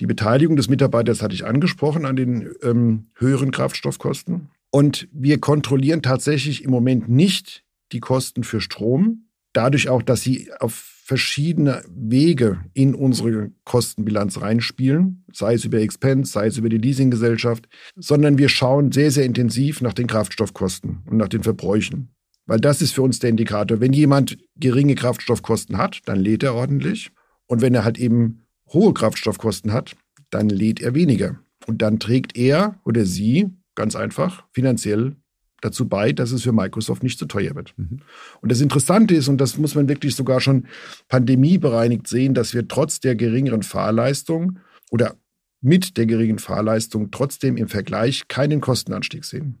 Die 0.00 0.06
Beteiligung 0.06 0.56
des 0.56 0.68
Mitarbeiters 0.68 1.22
hatte 1.22 1.34
ich 1.34 1.44
angesprochen 1.44 2.06
an 2.06 2.16
den 2.16 2.50
ähm, 2.62 3.10
höheren 3.16 3.50
Kraftstoffkosten. 3.50 4.50
Und 4.70 5.08
wir 5.12 5.38
kontrollieren 5.38 6.00
tatsächlich 6.00 6.64
im 6.64 6.70
Moment 6.70 7.08
nicht 7.08 7.64
die 7.92 8.00
Kosten 8.00 8.44
für 8.44 8.60
Strom, 8.60 9.26
dadurch 9.52 9.88
auch, 9.88 10.02
dass 10.02 10.22
sie 10.22 10.50
auf 10.60 10.99
verschiedene 11.10 11.82
Wege 11.88 12.60
in 12.72 12.94
unsere 12.94 13.50
Kostenbilanz 13.64 14.40
reinspielen, 14.40 15.24
sei 15.32 15.54
es 15.54 15.64
über 15.64 15.80
Expense, 15.80 16.30
sei 16.30 16.46
es 16.46 16.56
über 16.56 16.68
die 16.68 16.78
Leasinggesellschaft, 16.78 17.68
sondern 17.96 18.38
wir 18.38 18.48
schauen 18.48 18.92
sehr, 18.92 19.10
sehr 19.10 19.24
intensiv 19.24 19.80
nach 19.80 19.92
den 19.92 20.06
Kraftstoffkosten 20.06 21.02
und 21.06 21.16
nach 21.16 21.26
den 21.26 21.42
Verbräuchen. 21.42 22.14
Weil 22.46 22.60
das 22.60 22.80
ist 22.80 22.92
für 22.92 23.02
uns 23.02 23.18
der 23.18 23.30
Indikator. 23.30 23.80
Wenn 23.80 23.92
jemand 23.92 24.38
geringe 24.54 24.94
Kraftstoffkosten 24.94 25.78
hat, 25.78 25.98
dann 26.04 26.20
lädt 26.20 26.44
er 26.44 26.54
ordentlich. 26.54 27.10
Und 27.48 27.60
wenn 27.60 27.74
er 27.74 27.82
halt 27.82 27.98
eben 27.98 28.46
hohe 28.72 28.94
Kraftstoffkosten 28.94 29.72
hat, 29.72 29.96
dann 30.30 30.48
lädt 30.48 30.80
er 30.80 30.94
weniger. 30.94 31.40
Und 31.66 31.82
dann 31.82 31.98
trägt 31.98 32.36
er 32.36 32.78
oder 32.84 33.04
sie 33.04 33.48
ganz 33.74 33.96
einfach 33.96 34.44
finanziell 34.52 35.16
dazu 35.60 35.88
bei, 35.88 36.12
dass 36.12 36.32
es 36.32 36.42
für 36.42 36.52
Microsoft 36.52 37.02
nicht 37.02 37.18
zu 37.18 37.26
teuer 37.26 37.54
wird. 37.54 37.74
Mhm. 37.76 38.00
Und 38.40 38.50
das 38.50 38.60
Interessante 38.60 39.14
ist, 39.14 39.28
und 39.28 39.40
das 39.40 39.58
muss 39.58 39.74
man 39.74 39.88
wirklich 39.88 40.14
sogar 40.14 40.40
schon 40.40 40.66
pandemiebereinigt 41.08 42.06
sehen, 42.06 42.34
dass 42.34 42.54
wir 42.54 42.68
trotz 42.68 43.00
der 43.00 43.16
geringeren 43.16 43.62
Fahrleistung 43.62 44.58
oder 44.90 45.16
mit 45.60 45.96
der 45.96 46.06
geringen 46.06 46.38
Fahrleistung 46.38 47.10
trotzdem 47.10 47.56
im 47.56 47.68
Vergleich 47.68 48.28
keinen 48.28 48.60
Kostenanstieg 48.60 49.24
sehen. 49.24 49.58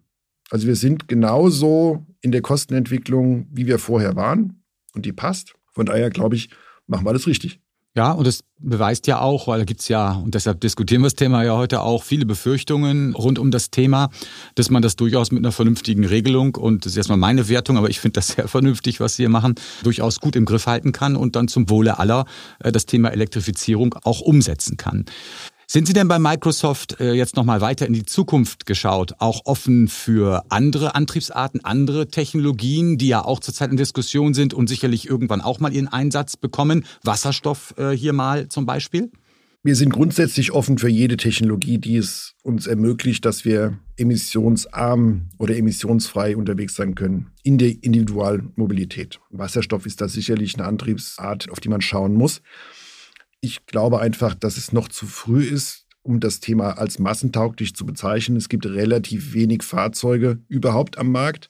Also 0.50 0.66
wir 0.66 0.76
sind 0.76 1.08
genauso 1.08 2.06
in 2.20 2.32
der 2.32 2.42
Kostenentwicklung, 2.42 3.46
wie 3.52 3.66
wir 3.66 3.78
vorher 3.78 4.16
waren. 4.16 4.62
Und 4.94 5.06
die 5.06 5.12
passt. 5.12 5.54
Von 5.72 5.86
daher 5.86 6.10
glaube 6.10 6.34
ich, 6.34 6.50
machen 6.86 7.06
wir 7.06 7.10
alles 7.10 7.26
richtig. 7.26 7.60
Ja, 7.96 8.12
und 8.12 8.24
das 8.24 8.44
beweist 8.58 9.08
ja 9.08 9.20
auch, 9.20 9.48
weil 9.48 9.58
da 9.58 9.64
gibt's 9.64 9.88
ja, 9.88 10.12
und 10.12 10.36
deshalb 10.36 10.60
diskutieren 10.60 11.02
wir 11.02 11.06
das 11.06 11.16
Thema 11.16 11.42
ja 11.42 11.56
heute 11.56 11.80
auch, 11.80 12.04
viele 12.04 12.24
Befürchtungen 12.24 13.14
rund 13.14 13.36
um 13.40 13.50
das 13.50 13.72
Thema, 13.72 14.10
dass 14.54 14.70
man 14.70 14.80
das 14.80 14.94
durchaus 14.94 15.32
mit 15.32 15.40
einer 15.40 15.50
vernünftigen 15.50 16.04
Regelung, 16.04 16.54
und 16.54 16.84
das 16.84 16.92
ist 16.92 16.98
erstmal 16.98 17.18
meine 17.18 17.48
Wertung, 17.48 17.76
aber 17.76 17.90
ich 17.90 17.98
finde 17.98 18.14
das 18.14 18.28
sehr 18.28 18.46
vernünftig, 18.46 19.00
was 19.00 19.16
Sie 19.16 19.24
hier 19.24 19.28
machen, 19.28 19.56
durchaus 19.82 20.20
gut 20.20 20.36
im 20.36 20.44
Griff 20.44 20.66
halten 20.66 20.92
kann 20.92 21.16
und 21.16 21.34
dann 21.34 21.48
zum 21.48 21.68
Wohle 21.68 21.98
aller 21.98 22.26
äh, 22.60 22.70
das 22.70 22.86
Thema 22.86 23.08
Elektrifizierung 23.08 23.96
auch 24.04 24.20
umsetzen 24.20 24.76
kann. 24.76 25.06
Sind 25.72 25.86
Sie 25.86 25.92
denn 25.92 26.08
bei 26.08 26.18
Microsoft 26.18 26.98
äh, 26.98 27.12
jetzt 27.12 27.36
nochmal 27.36 27.60
weiter 27.60 27.86
in 27.86 27.92
die 27.92 28.04
Zukunft 28.04 28.66
geschaut, 28.66 29.14
auch 29.20 29.42
offen 29.44 29.86
für 29.86 30.42
andere 30.48 30.96
Antriebsarten, 30.96 31.64
andere 31.64 32.08
Technologien, 32.08 32.98
die 32.98 33.06
ja 33.06 33.24
auch 33.24 33.38
zurzeit 33.38 33.70
in 33.70 33.76
Diskussion 33.76 34.34
sind 34.34 34.52
und 34.52 34.66
sicherlich 34.66 35.08
irgendwann 35.08 35.40
auch 35.40 35.60
mal 35.60 35.72
ihren 35.72 35.86
Einsatz 35.86 36.36
bekommen? 36.36 36.84
Wasserstoff 37.04 37.72
äh, 37.78 37.90
hier 37.90 38.12
mal 38.12 38.48
zum 38.48 38.66
Beispiel? 38.66 39.12
Wir 39.62 39.76
sind 39.76 39.90
grundsätzlich 39.90 40.50
offen 40.50 40.76
für 40.76 40.88
jede 40.88 41.16
Technologie, 41.16 41.78
die 41.78 41.98
es 41.98 42.34
uns 42.42 42.66
ermöglicht, 42.66 43.24
dass 43.24 43.44
wir 43.44 43.78
emissionsarm 43.96 45.28
oder 45.38 45.56
emissionsfrei 45.56 46.36
unterwegs 46.36 46.74
sein 46.74 46.96
können 46.96 47.30
in 47.44 47.58
der 47.58 47.68
Individualmobilität. 47.68 49.20
Wasserstoff 49.30 49.86
ist 49.86 50.00
da 50.00 50.08
sicherlich 50.08 50.56
eine 50.56 50.66
Antriebsart, 50.66 51.48
auf 51.48 51.60
die 51.60 51.68
man 51.68 51.80
schauen 51.80 52.14
muss. 52.14 52.42
Ich 53.40 53.66
glaube 53.66 54.00
einfach, 54.00 54.34
dass 54.34 54.56
es 54.56 54.72
noch 54.72 54.88
zu 54.88 55.06
früh 55.06 55.44
ist, 55.44 55.86
um 56.02 56.20
das 56.20 56.40
Thema 56.40 56.78
als 56.78 56.98
massentauglich 56.98 57.74
zu 57.74 57.86
bezeichnen. 57.86 58.36
Es 58.36 58.48
gibt 58.48 58.66
relativ 58.66 59.32
wenig 59.32 59.62
Fahrzeuge 59.62 60.38
überhaupt 60.48 60.98
am 60.98 61.10
Markt, 61.10 61.48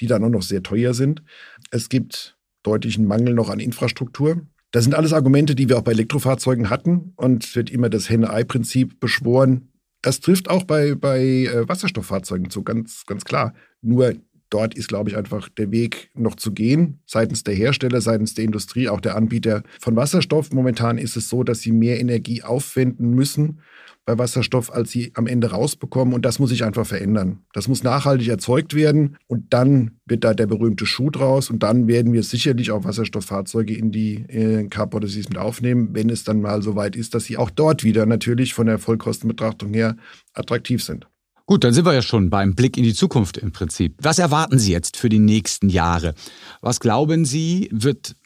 die 0.00 0.06
dann 0.06 0.24
auch 0.24 0.28
noch 0.30 0.42
sehr 0.42 0.62
teuer 0.62 0.94
sind. 0.94 1.22
Es 1.70 1.88
gibt 1.88 2.36
deutlichen 2.62 3.06
Mangel 3.06 3.34
noch 3.34 3.50
an 3.50 3.60
Infrastruktur. 3.60 4.46
Das 4.72 4.84
sind 4.84 4.94
alles 4.94 5.12
Argumente, 5.12 5.54
die 5.54 5.68
wir 5.68 5.78
auch 5.78 5.82
bei 5.82 5.92
Elektrofahrzeugen 5.92 6.68
hatten 6.68 7.12
und 7.16 7.54
wird 7.54 7.70
immer 7.70 7.88
das 7.88 8.10
Henne-Ei-Prinzip 8.10 9.00
beschworen. 9.00 9.68
Das 10.02 10.20
trifft 10.20 10.50
auch 10.50 10.64
bei, 10.64 10.94
bei 10.94 11.20
äh, 11.20 11.68
Wasserstofffahrzeugen 11.68 12.50
zu, 12.50 12.62
ganz, 12.62 13.04
ganz 13.06 13.24
klar. 13.24 13.54
Nur 13.80 14.14
dort 14.50 14.74
ist, 14.74 14.88
glaube 14.88 15.10
ich, 15.10 15.16
einfach 15.16 15.48
der 15.48 15.70
Weg 15.70 16.10
noch 16.14 16.36
zu 16.36 16.52
gehen, 16.52 17.00
seitens 17.06 17.44
der 17.44 17.54
Hersteller, 17.54 18.00
seitens 18.00 18.34
der 18.34 18.44
Industrie, 18.44 18.88
auch 18.88 19.00
der 19.00 19.16
Anbieter 19.16 19.62
von 19.80 19.96
Wasserstoff. 19.96 20.52
Momentan 20.52 20.98
ist 20.98 21.16
es 21.16 21.28
so, 21.28 21.42
dass 21.42 21.60
sie 21.60 21.72
mehr 21.72 22.00
Energie 22.00 22.42
aufwenden 22.42 23.10
müssen 23.10 23.60
bei 24.06 24.16
Wasserstoff, 24.16 24.72
als 24.72 24.92
sie 24.92 25.10
am 25.14 25.26
Ende 25.26 25.50
rausbekommen. 25.50 26.14
Und 26.14 26.24
das 26.24 26.38
muss 26.38 26.50
sich 26.50 26.64
einfach 26.64 26.86
verändern. 26.86 27.40
Das 27.52 27.66
muss 27.66 27.82
nachhaltig 27.82 28.28
erzeugt 28.28 28.74
werden. 28.74 29.16
Und 29.26 29.52
dann 29.52 29.98
wird 30.06 30.22
da 30.22 30.32
der 30.32 30.46
berühmte 30.46 30.86
Schuh 30.86 31.10
draus. 31.10 31.50
Und 31.50 31.62
dann 31.64 31.88
werden 31.88 32.12
wir 32.12 32.22
sicherlich 32.22 32.70
auch 32.70 32.84
Wasserstofffahrzeuge 32.84 33.76
in 33.76 33.90
die 33.90 34.24
äh, 34.28 34.68
Car 34.68 34.86
Policies 34.86 35.28
mit 35.28 35.38
aufnehmen, 35.38 35.90
wenn 35.92 36.08
es 36.08 36.22
dann 36.22 36.40
mal 36.40 36.62
so 36.62 36.76
weit 36.76 36.94
ist, 36.94 37.14
dass 37.14 37.24
sie 37.24 37.36
auch 37.36 37.50
dort 37.50 37.82
wieder 37.82 38.06
natürlich 38.06 38.54
von 38.54 38.66
der 38.66 38.78
Vollkostenbetrachtung 38.78 39.74
her 39.74 39.96
attraktiv 40.34 40.82
sind. 40.84 41.08
Gut, 41.48 41.62
dann 41.62 41.72
sind 41.72 41.86
wir 41.86 41.94
ja 41.94 42.02
schon 42.02 42.28
beim 42.28 42.56
Blick 42.56 42.76
in 42.76 42.82
die 42.82 42.94
Zukunft 42.94 43.38
im 43.38 43.52
Prinzip. 43.52 43.94
Was 44.02 44.18
erwarten 44.18 44.58
Sie 44.58 44.72
jetzt 44.72 44.96
für 44.96 45.08
die 45.08 45.20
nächsten 45.20 45.68
Jahre? 45.68 46.14
Was 46.60 46.80
glauben 46.80 47.24
Sie, 47.24 47.68
wird 47.70 48.16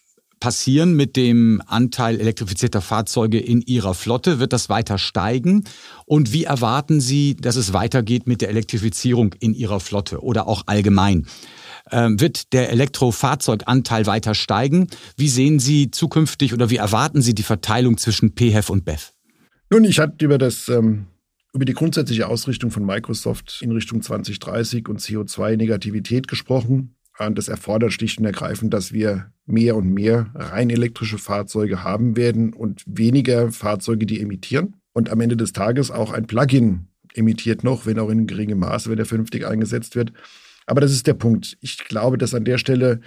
passieren 0.40 0.94
mit 0.94 1.16
dem 1.16 1.62
Anteil 1.66 2.18
elektrifizierter 2.18 2.80
Fahrzeuge 2.80 3.38
in 3.38 3.60
Ihrer 3.60 3.92
Flotte? 3.92 4.40
Wird 4.40 4.54
das 4.54 4.70
weiter 4.70 4.96
steigen? 4.96 5.64
Und 6.06 6.32
wie 6.32 6.44
erwarten 6.44 7.02
Sie, 7.02 7.36
dass 7.36 7.56
es 7.56 7.74
weitergeht 7.74 8.26
mit 8.26 8.40
der 8.40 8.48
Elektrifizierung 8.48 9.34
in 9.38 9.52
Ihrer 9.52 9.80
Flotte 9.80 10.22
oder 10.22 10.48
auch 10.48 10.62
allgemein? 10.64 11.26
Ähm, 11.90 12.18
wird 12.20 12.54
der 12.54 12.70
Elektrofahrzeuganteil 12.70 14.06
weiter 14.06 14.34
steigen? 14.34 14.86
Wie 15.18 15.28
sehen 15.28 15.58
Sie 15.58 15.90
zukünftig 15.90 16.54
oder 16.54 16.70
wie 16.70 16.76
erwarten 16.76 17.20
Sie 17.20 17.34
die 17.34 17.42
Verteilung 17.42 17.98
zwischen 17.98 18.32
PHEV 18.34 18.70
und 18.70 18.86
BEV? 18.86 19.12
Nun, 19.68 19.84
ich 19.84 19.98
hatte 19.98 20.24
über 20.24 20.38
das 20.38 20.70
ähm, 20.70 21.06
über 21.52 21.64
die 21.64 21.74
grundsätzliche 21.74 22.28
Ausrichtung 22.28 22.70
von 22.70 22.84
Microsoft 22.84 23.60
in 23.62 23.72
Richtung 23.72 24.02
2030 24.02 24.88
und 24.88 25.00
CO2-Negativität 25.00 26.28
gesprochen. 26.28 26.96
Und 27.18 27.36
das 27.36 27.48
erfordert 27.48 27.92
schlicht 27.92 28.18
und 28.18 28.24
ergreifend, 28.24 28.72
dass 28.72 28.92
wir 28.92 29.32
mehr 29.44 29.76
und 29.76 29.92
mehr 29.92 30.30
rein 30.34 30.70
elektrische 30.70 31.18
Fahrzeuge 31.18 31.84
haben 31.84 32.16
werden 32.16 32.54
und 32.54 32.82
weniger 32.86 33.52
Fahrzeuge, 33.52 34.06
die 34.06 34.20
emittieren. 34.20 34.76
Und 34.92 35.10
am 35.10 35.20
Ende 35.20 35.36
des 35.36 35.52
Tages 35.52 35.90
auch 35.90 36.12
ein 36.12 36.26
Plugin 36.26 36.88
emittiert 37.14 37.64
noch, 37.64 37.84
wenn 37.84 37.98
auch 37.98 38.08
in 38.08 38.26
geringem 38.26 38.60
Maße, 38.60 38.88
wenn 38.88 38.98
er 38.98 39.04
vernünftig 39.04 39.46
eingesetzt 39.46 39.96
wird. 39.96 40.12
Aber 40.66 40.80
das 40.80 40.92
ist 40.92 41.06
der 41.06 41.14
Punkt. 41.14 41.58
Ich 41.60 41.78
glaube, 41.78 42.16
dass 42.16 42.32
an 42.32 42.44
der 42.44 42.58
Stelle 42.58 43.00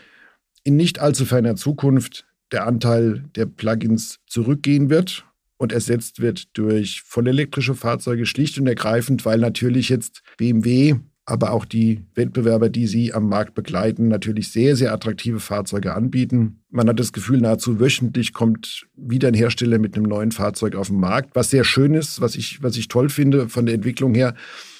in 0.63 0.75
nicht 0.75 0.99
allzu 0.99 1.25
ferner 1.25 1.56
Zukunft 1.56 2.27
der 2.51 2.67
Anteil 2.67 3.23
der 3.36 3.45
Plugins 3.45 4.19
zurückgehen 4.27 4.89
wird 4.89 5.25
und 5.57 5.71
ersetzt 5.71 6.21
wird 6.21 6.57
durch 6.57 7.01
vollelektrische 7.05 7.75
Fahrzeuge, 7.75 8.25
schlicht 8.25 8.57
und 8.59 8.67
ergreifend, 8.67 9.25
weil 9.25 9.39
natürlich 9.39 9.89
jetzt 9.89 10.21
BMW 10.37 10.95
aber 11.25 11.51
auch 11.51 11.63
die 11.63 12.01
Wettbewerber, 12.15 12.69
die 12.69 12.85
sie 12.85 13.13
am 13.13 13.29
Markt 13.29 13.55
begleiten, 13.55 14.09
natürlich 14.09 14.51
sehr, 14.51 14.75
sehr 14.75 14.91
attraktive 14.91 15.39
Fahrzeuge 15.39 15.93
anbieten. 15.93 16.63
Man 16.69 16.89
hat 16.89 16.99
das 16.99 17.13
Gefühl, 17.13 17.39
nahezu 17.39 17.79
wöchentlich 17.79 18.33
kommt 18.33 18.87
wieder 18.95 19.29
ein 19.29 19.33
Hersteller 19.33 19.79
mit 19.79 19.95
einem 19.95 20.05
neuen 20.05 20.31
Fahrzeug 20.31 20.75
auf 20.75 20.87
den 20.87 20.99
Markt, 20.99 21.33
was 21.33 21.49
sehr 21.49 21.63
schön 21.63 21.93
ist, 21.93 22.19
was 22.19 22.35
ich, 22.35 22.61
was 22.61 22.75
ich 22.75 22.89
toll 22.89 23.09
finde 23.09 23.47
von 23.47 23.65
der 23.65 23.75
Entwicklung 23.75 24.13
her. 24.13 24.35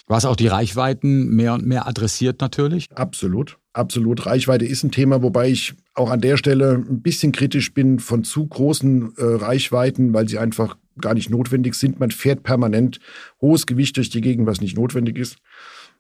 Was 0.06 0.26
auch 0.26 0.36
die 0.36 0.48
Reichweiten 0.48 1.30
mehr 1.30 1.54
und 1.54 1.66
mehr 1.66 1.88
adressiert 1.88 2.42
natürlich? 2.42 2.92
Absolut. 2.92 3.58
Absolut. 3.72 4.26
Reichweite 4.26 4.66
ist 4.66 4.84
ein 4.84 4.92
Thema, 4.92 5.24
wobei 5.24 5.50
ich 5.50 5.76
auch 5.96 6.10
an 6.10 6.22
der 6.22 6.38
Stelle 6.38 6.74
ein 6.74 7.02
bisschen 7.02 7.32
kritisch 7.32 7.74
bin 7.74 8.00
von 8.00 8.24
zu 8.24 8.48
großen 8.48 9.14
äh, 9.18 9.24
Reichweiten, 9.24 10.14
weil 10.14 10.28
sie 10.28 10.40
einfach 10.40 10.78
gar 11.00 11.14
nicht 11.14 11.30
notwendig 11.30 11.76
sind. 11.76 12.00
Man 12.00 12.12
fährt 12.12 12.44
permanent 12.44 13.00
hohes 13.42 13.66
Gewicht 13.66 13.98
durch 13.98 14.10
die 14.10 14.22
Gegend, 14.22 14.48
was 14.48 14.62
nicht 14.62 14.78
notwendig 14.78 15.18
ist. 15.18 15.38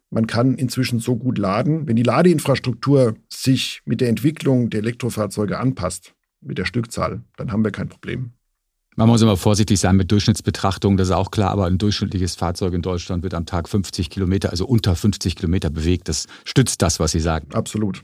Man 0.10 0.27
kann 0.27 0.56
inzwischen 0.56 0.99
so 0.99 1.15
gut 1.15 1.38
laden. 1.38 1.88
Wenn 1.88 1.95
die 1.95 2.03
Ladeinfrastruktur 2.03 3.15
sich 3.29 3.82
mit 3.86 4.01
der 4.01 4.10
Entwicklung 4.10 4.69
der 4.69 4.82
Elektrofahrzeuge 4.82 5.60
anpasst, 5.60 6.13
mit 6.41 6.58
der 6.58 6.65
Stückzahl, 6.65 7.21
dann 7.38 7.51
haben 7.51 7.63
wir 7.63 7.71
kein 7.71 7.89
Problem. 7.89 8.34
Man 8.95 9.08
muss 9.08 9.23
immer 9.23 9.38
vorsichtig 9.38 9.79
sein 9.79 9.95
mit 9.95 10.12
Durchschnittsbetrachtungen, 10.12 10.97
das 10.97 11.08
ist 11.08 11.13
auch 11.13 11.32
klar, 11.32 11.49
aber 11.49 11.65
ein 11.65 11.79
durchschnittliches 11.79 12.36
Fahrzeug 12.36 12.73
in 12.73 12.84
Deutschland 12.84 13.23
wird 13.23 13.34
am 13.34 13.47
Tag 13.47 13.67
50 13.67 14.12
Kilometer, 14.12 14.51
also 14.51 14.67
unter 14.67 14.95
50 14.95 15.36
Kilometer 15.36 15.71
bewegt. 15.71 16.10
Das 16.10 16.27
stützt 16.45 16.84
das, 16.84 16.99
was 16.99 17.12
Sie 17.12 17.19
sagen. 17.19 17.47
Absolut. 17.53 18.03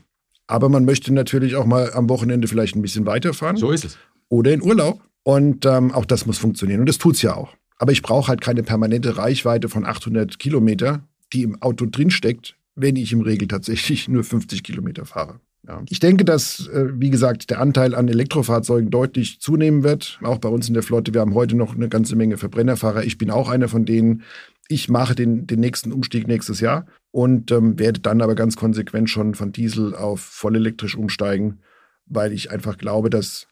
Aber 0.50 0.68
man 0.68 0.84
möchte 0.84 1.14
natürlich 1.14 1.54
auch 1.54 1.64
mal 1.64 1.92
am 1.92 2.08
Wochenende 2.08 2.48
vielleicht 2.48 2.74
ein 2.74 2.82
bisschen 2.82 3.06
weiterfahren. 3.06 3.56
So 3.56 3.70
ist 3.70 3.84
es. 3.84 3.98
Oder 4.28 4.52
in 4.52 4.62
Urlaub. 4.62 5.00
Und 5.22 5.64
ähm, 5.64 5.92
auch 5.92 6.04
das 6.04 6.26
muss 6.26 6.38
funktionieren. 6.38 6.80
Und 6.80 6.88
das 6.88 6.98
tut 6.98 7.14
es 7.14 7.22
ja 7.22 7.36
auch. 7.36 7.54
Aber 7.78 7.92
ich 7.92 8.02
brauche 8.02 8.28
halt 8.28 8.40
keine 8.40 8.64
permanente 8.64 9.16
Reichweite 9.16 9.68
von 9.68 9.86
800 9.86 10.38
Kilometer, 10.40 11.04
die 11.32 11.44
im 11.44 11.62
Auto 11.62 11.86
drinsteckt, 11.86 12.56
wenn 12.74 12.96
ich 12.96 13.12
im 13.12 13.20
Regel 13.20 13.46
tatsächlich 13.46 14.08
nur 14.08 14.24
50 14.24 14.64
Kilometer 14.64 15.04
fahre. 15.04 15.38
Ja. 15.68 15.82
Ich 15.88 16.00
denke, 16.00 16.24
dass, 16.24 16.66
äh, 16.68 16.88
wie 16.94 17.10
gesagt, 17.10 17.50
der 17.50 17.60
Anteil 17.60 17.94
an 17.94 18.08
Elektrofahrzeugen 18.08 18.90
deutlich 18.90 19.40
zunehmen 19.40 19.84
wird. 19.84 20.18
Auch 20.22 20.38
bei 20.38 20.48
uns 20.48 20.66
in 20.66 20.74
der 20.74 20.82
Flotte. 20.82 21.14
Wir 21.14 21.20
haben 21.20 21.34
heute 21.34 21.56
noch 21.56 21.76
eine 21.76 21.88
ganze 21.88 22.16
Menge 22.16 22.38
Verbrennerfahrer. 22.38 23.04
Ich 23.04 23.18
bin 23.18 23.30
auch 23.30 23.48
einer 23.48 23.68
von 23.68 23.84
denen. 23.84 24.22
Ich 24.68 24.88
mache 24.88 25.14
den, 25.14 25.46
den 25.46 25.60
nächsten 25.60 25.92
Umstieg 25.92 26.26
nächstes 26.26 26.58
Jahr 26.58 26.86
und 27.10 27.50
ähm, 27.50 27.78
werde 27.78 28.00
dann 28.00 28.22
aber 28.22 28.34
ganz 28.34 28.56
konsequent 28.56 29.10
schon 29.10 29.34
von 29.34 29.52
Diesel 29.52 29.94
auf 29.94 30.20
vollelektrisch 30.20 30.96
umsteigen, 30.96 31.60
weil 32.06 32.32
ich 32.32 32.50
einfach 32.50 32.78
glaube, 32.78 33.10
dass 33.10 33.46